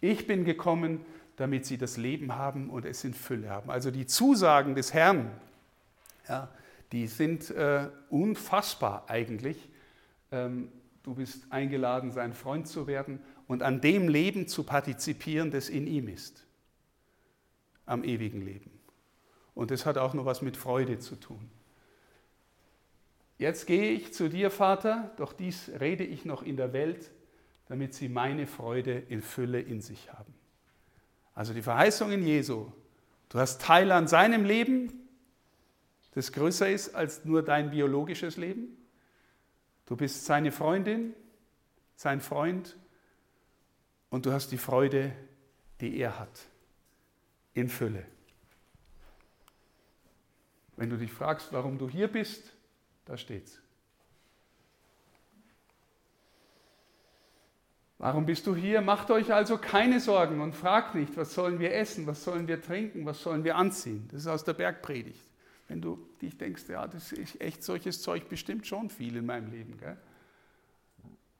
Ich 0.00 0.26
bin 0.26 0.44
gekommen, 0.44 1.04
damit 1.36 1.66
sie 1.66 1.78
das 1.78 1.96
Leben 1.96 2.34
haben 2.34 2.70
und 2.70 2.86
es 2.86 3.04
in 3.04 3.12
Fülle 3.12 3.50
haben. 3.50 3.70
Also 3.70 3.90
die 3.90 4.06
Zusagen 4.06 4.74
des 4.74 4.94
Herrn, 4.94 5.30
ja, 6.28 6.48
die 6.92 7.06
sind 7.06 7.50
äh, 7.50 7.88
unfassbar 8.08 9.04
eigentlich 9.08 9.58
ähm, 9.58 9.73
du 11.02 11.14
bist 11.14 11.46
eingeladen, 11.50 12.10
sein 12.10 12.32
Freund 12.32 12.66
zu 12.66 12.86
werden 12.86 13.20
und 13.46 13.62
an 13.62 13.80
dem 13.80 14.08
Leben 14.08 14.48
zu 14.48 14.64
partizipieren, 14.64 15.50
das 15.50 15.68
in 15.68 15.86
ihm 15.86 16.08
ist. 16.08 16.44
Am 17.86 18.04
ewigen 18.04 18.42
Leben. 18.42 18.70
Und 19.54 19.70
das 19.70 19.86
hat 19.86 19.98
auch 19.98 20.14
noch 20.14 20.24
was 20.24 20.42
mit 20.42 20.56
Freude 20.56 20.98
zu 20.98 21.16
tun. 21.16 21.50
Jetzt 23.38 23.66
gehe 23.66 23.92
ich 23.92 24.12
zu 24.12 24.28
dir, 24.28 24.50
Vater, 24.50 25.12
doch 25.16 25.32
dies 25.32 25.70
rede 25.80 26.04
ich 26.04 26.24
noch 26.24 26.42
in 26.42 26.56
der 26.56 26.72
Welt, 26.72 27.10
damit 27.66 27.94
sie 27.94 28.08
meine 28.08 28.46
Freude 28.46 28.98
in 29.08 29.22
Fülle 29.22 29.60
in 29.60 29.80
sich 29.80 30.12
haben. 30.12 30.32
Also 31.34 31.52
die 31.52 31.62
Verheißung 31.62 32.12
in 32.12 32.24
Jesu. 32.26 32.70
Du 33.28 33.38
hast 33.38 33.60
Teil 33.60 33.90
an 33.90 34.06
seinem 34.06 34.44
Leben, 34.44 34.92
das 36.12 36.32
größer 36.32 36.70
ist 36.70 36.94
als 36.94 37.24
nur 37.24 37.42
dein 37.42 37.70
biologisches 37.70 38.36
Leben. 38.36 38.76
Du 39.86 39.96
bist 39.96 40.24
seine 40.24 40.50
Freundin, 40.50 41.14
sein 41.96 42.20
Freund 42.20 42.76
und 44.10 44.26
du 44.26 44.32
hast 44.32 44.50
die 44.52 44.58
Freude, 44.58 45.12
die 45.80 45.98
er 45.98 46.18
hat, 46.18 46.40
in 47.52 47.68
Fülle. 47.68 48.04
Wenn 50.76 50.90
du 50.90 50.96
dich 50.96 51.12
fragst, 51.12 51.52
warum 51.52 51.78
du 51.78 51.88
hier 51.88 52.08
bist, 52.08 52.52
da 53.04 53.16
steht's. 53.16 53.60
Warum 57.98 58.26
bist 58.26 58.46
du 58.46 58.54
hier? 58.54 58.80
Macht 58.80 59.10
euch 59.10 59.32
also 59.32 59.56
keine 59.56 60.00
Sorgen 60.00 60.40
und 60.40 60.54
fragt 60.54 60.94
nicht, 60.94 61.16
was 61.16 61.32
sollen 61.32 61.58
wir 61.58 61.74
essen, 61.74 62.06
was 62.06 62.24
sollen 62.24 62.48
wir 62.48 62.60
trinken, 62.60 63.06
was 63.06 63.22
sollen 63.22 63.44
wir 63.44 63.56
anziehen. 63.56 64.08
Das 64.10 64.22
ist 64.22 64.26
aus 64.26 64.44
der 64.44 64.54
Bergpredigt. 64.54 65.24
Wenn 65.68 65.80
du 65.80 65.98
dich 66.20 66.36
denkst, 66.36 66.64
ja, 66.68 66.86
das 66.86 67.12
ist 67.12 67.40
echt 67.40 67.62
solches 67.62 68.02
Zeug 68.02 68.28
bestimmt 68.28 68.66
schon 68.66 68.90
viel 68.90 69.16
in 69.16 69.26
meinem 69.26 69.50
Leben. 69.50 69.78
Gell? 69.78 69.96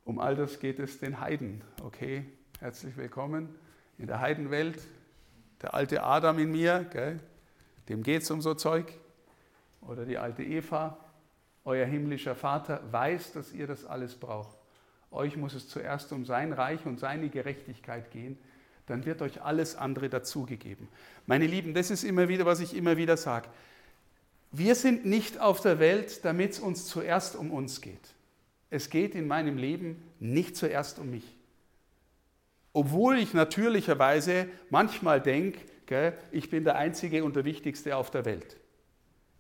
Um 0.04 0.18
all 0.18 0.34
das 0.34 0.60
geht 0.60 0.78
es 0.78 0.98
den 0.98 1.20
Heiden. 1.20 1.62
Okay, 1.82 2.24
herzlich 2.60 2.96
willkommen 2.96 3.54
in 3.98 4.06
der 4.06 4.20
Heidenwelt. 4.20 4.80
Der 5.62 5.74
alte 5.74 6.02
Adam 6.02 6.38
in 6.38 6.50
mir, 6.50 6.87
gell? 6.90 7.20
dem 7.88 8.02
geht 8.02 8.22
es 8.22 8.30
um 8.30 8.40
so 8.40 8.54
Zeug. 8.54 8.98
Oder 9.82 10.06
die 10.06 10.16
alte 10.16 10.42
Eva. 10.42 10.98
Euer 11.66 11.87
himmlischer 11.87 12.34
Vater 12.34 12.82
weiß, 12.90 13.32
dass 13.32 13.52
ihr 13.52 13.66
das 13.66 13.84
alles 13.84 14.14
braucht. 14.14 14.56
Euch 15.10 15.37
muss 15.37 15.54
es 15.54 15.68
zuerst 15.68 16.12
um 16.12 16.24
sein 16.24 16.52
Reich 16.52 16.84
und 16.87 16.98
seine 16.98 17.28
Gerechtigkeit 17.28 18.10
gehen. 18.10 18.38
Dann 18.87 19.06
wird 19.06 19.22
euch 19.22 19.42
alles 19.42 19.76
andere 19.76 20.08
dazugegeben. 20.08 20.88
Meine 21.26 21.46
Lieben, 21.46 21.72
das 21.72 21.90
ist 21.90 22.04
immer 22.04 22.28
wieder, 22.28 22.44
was 22.44 22.60
ich 22.60 22.76
immer 22.76 22.96
wieder 22.96 23.16
sage. 23.16 23.48
Wir 24.56 24.76
sind 24.76 25.04
nicht 25.04 25.40
auf 25.40 25.60
der 25.60 25.80
Welt, 25.80 26.24
damit 26.24 26.52
es 26.52 26.60
uns 26.60 26.86
zuerst 26.86 27.34
um 27.34 27.50
uns 27.50 27.80
geht. 27.80 28.14
Es 28.70 28.88
geht 28.88 29.16
in 29.16 29.26
meinem 29.26 29.58
Leben 29.58 30.00
nicht 30.20 30.56
zuerst 30.56 31.00
um 31.00 31.10
mich. 31.10 31.24
Obwohl 32.72 33.18
ich 33.18 33.34
natürlicherweise 33.34 34.46
manchmal 34.70 35.20
denke, 35.20 36.12
ich 36.30 36.50
bin 36.50 36.62
der 36.62 36.76
Einzige 36.76 37.24
und 37.24 37.34
der 37.34 37.44
Wichtigste 37.44 37.96
auf 37.96 38.12
der 38.12 38.24
Welt. 38.26 38.56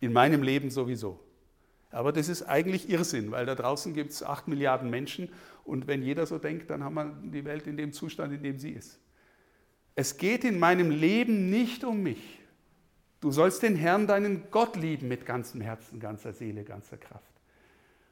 In 0.00 0.12
meinem 0.12 0.42
Leben 0.42 0.70
sowieso. 0.70 1.20
Aber 1.92 2.10
das 2.10 2.28
ist 2.28 2.42
eigentlich 2.42 2.90
Irrsinn, 2.90 3.30
weil 3.30 3.46
da 3.46 3.54
draußen 3.54 3.94
gibt 3.94 4.10
es 4.10 4.24
acht 4.24 4.48
Milliarden 4.48 4.90
Menschen 4.90 5.28
und 5.62 5.86
wenn 5.86 6.02
jeder 6.02 6.26
so 6.26 6.38
denkt, 6.38 6.70
dann 6.70 6.82
haben 6.82 6.94
wir 6.94 7.16
die 7.30 7.44
Welt 7.44 7.68
in 7.68 7.76
dem 7.76 7.92
Zustand, 7.92 8.32
in 8.32 8.42
dem 8.42 8.58
sie 8.58 8.72
ist. 8.72 8.98
Es 9.94 10.16
geht 10.16 10.42
in 10.42 10.58
meinem 10.58 10.90
Leben 10.90 11.50
nicht 11.50 11.84
um 11.84 12.02
mich. 12.02 12.40
Du 13.24 13.32
sollst 13.32 13.62
den 13.62 13.74
Herrn, 13.74 14.06
deinen 14.06 14.50
Gott 14.50 14.76
lieben 14.76 15.08
mit 15.08 15.24
ganzem 15.24 15.62
Herzen, 15.62 15.98
ganzer 15.98 16.34
Seele, 16.34 16.62
ganzer 16.62 16.98
Kraft. 16.98 17.32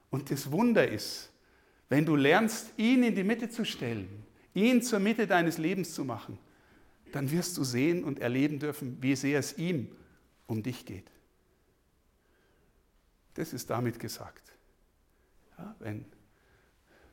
Und 0.09 0.31
das 0.31 0.51
Wunder 0.51 0.89
ist, 0.89 1.29
wenn 1.91 2.07
du 2.07 2.17
lernst, 2.17 2.73
ihn 2.79 3.03
in 3.03 3.15
die 3.15 3.23
Mitte 3.23 3.51
zu 3.51 3.67
stellen, 3.67 4.09
ihn 4.55 4.81
zur 4.81 5.01
Mitte 5.01 5.27
deines 5.27 5.59
Lebens 5.59 5.93
zu 5.93 6.07
machen, 6.07 6.39
dann 7.13 7.31
wirst 7.31 7.59
du 7.59 7.63
sehen 7.63 8.05
und 8.05 8.21
erleben 8.21 8.59
dürfen, 8.59 8.97
wie 9.03 9.15
sehr 9.15 9.39
es 9.39 9.59
ihm 9.59 9.95
um 10.47 10.63
dich 10.63 10.87
geht. 10.87 11.11
Das 13.35 13.53
ist 13.53 13.69
damit 13.69 14.01
gesagt. 14.01 14.51
Ja, 15.59 15.77
wenn 15.81 16.07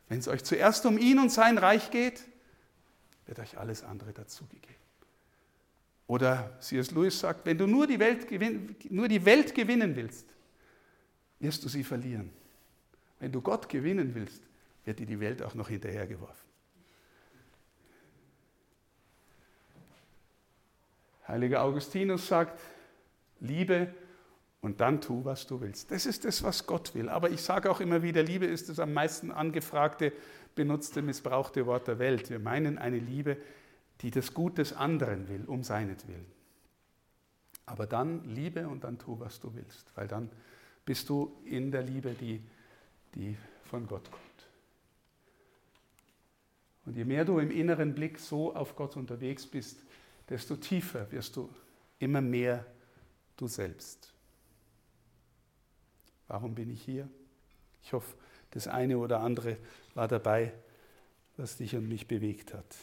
wenn 0.08 0.20
es 0.20 0.30
euch 0.30 0.46
zuerst 0.46 0.86
um 0.86 0.98
ihn 0.98 1.20
und 1.20 1.34
sein 1.34 1.58
Reich 1.58 1.92
geht, 1.92 2.24
wird 3.26 3.40
euch 3.40 3.58
alles 3.58 3.84
andere 3.84 4.14
dazugegeben. 4.14 4.79
Oder 6.10 6.58
C.S. 6.60 6.89
Lewis 6.89 7.19
sagt, 7.19 7.45
wenn 7.45 7.56
du 7.56 7.67
nur 7.67 7.86
die, 7.86 8.00
Welt 8.00 8.28
gewin 8.28 8.76
nur 8.89 9.08
die 9.08 9.24
Welt 9.24 9.54
gewinnen 9.54 9.95
willst, 9.95 10.26
wirst 11.39 11.63
du 11.63 11.69
sie 11.69 11.84
verlieren. 11.84 12.32
Wenn 13.19 13.32
du 13.32 13.41
Gott 13.41 13.69
gewinnen 13.69 14.15
willst, 14.15 14.41
wird 14.86 14.98
dir 14.98 15.06
die 15.06 15.19
Welt 15.19 15.43
auch 15.43 15.54
noch 15.54 15.69
hinterhergeworfen. 15.69 16.50
Heiliger 21.28 21.62
Augustinus 21.62 22.28
sagt, 22.28 22.60
liebe 23.39 23.93
und 24.62 24.82
dann 24.82 25.02
tu, 25.02 25.24
was 25.24 25.45
du 25.45 25.62
willst. 25.62 25.91
Das 25.91 26.08
ist 26.08 26.26
das, 26.26 26.41
was 26.41 26.65
Gott 26.65 26.95
will. 26.95 27.08
Aber 27.08 27.30
ich 27.30 27.43
sage 27.43 27.69
auch 27.69 27.82
immer 27.82 28.02
wieder, 28.02 28.24
Liebe 28.24 28.48
ist 28.48 28.67
das 28.67 28.80
am 28.80 28.93
meisten 28.93 29.30
angefragte, 29.30 30.12
benutzte, 30.56 31.04
missbrauchte 31.04 31.67
Wort 31.67 31.88
der 31.88 32.00
Welt. 32.00 32.32
Wir 32.32 32.39
meinen 32.39 32.80
eine 32.80 32.98
Liebe, 32.98 33.38
die 34.02 34.12
das 34.12 34.34
Gut 34.34 34.58
des 34.58 34.74
anderen 34.74 35.28
will, 35.28 35.46
um 35.46 35.64
seinetwillen. 35.64 36.26
Aber 37.66 37.86
dann 37.86 38.24
liebe 38.24 38.68
und 38.68 38.84
dann 38.84 38.98
tu, 38.98 39.20
was 39.20 39.40
du 39.40 39.54
willst, 39.54 39.92
weil 39.96 40.08
dann 40.08 40.30
bist 40.86 41.10
du 41.10 41.40
in 41.46 41.72
der 41.72 41.84
Liebe, 41.84 42.14
die, 42.14 42.42
die 43.14 43.38
von 43.66 43.86
Gott 43.86 44.10
kommt. 44.10 44.24
Und 46.86 46.96
je 46.96 47.06
mehr 47.06 47.26
du 47.26 47.38
im 47.38 47.52
inneren 47.52 47.94
Blick 47.94 48.18
so 48.18 48.56
auf 48.56 48.76
Gott 48.76 48.98
unterwegs 48.98 49.46
bist, 49.46 49.84
desto 50.28 50.56
tiefer 50.56 51.12
wirst 51.12 51.36
du 51.36 51.50
immer 52.00 52.22
mehr 52.22 52.66
du 53.38 53.48
selbst. 53.48 54.12
Warum 56.28 56.56
bin 56.56 56.72
ich 56.72 56.82
hier? 56.82 57.08
Ich 57.84 57.94
hoffe, 57.94 58.16
das 58.52 58.68
eine 58.68 58.98
oder 58.98 59.20
andere 59.20 59.58
war 59.94 60.08
dabei, 60.08 60.54
was 61.38 61.58
dich 61.58 61.76
und 61.76 61.88
mich 61.88 62.08
bewegt 62.08 62.54
hat. 62.54 62.76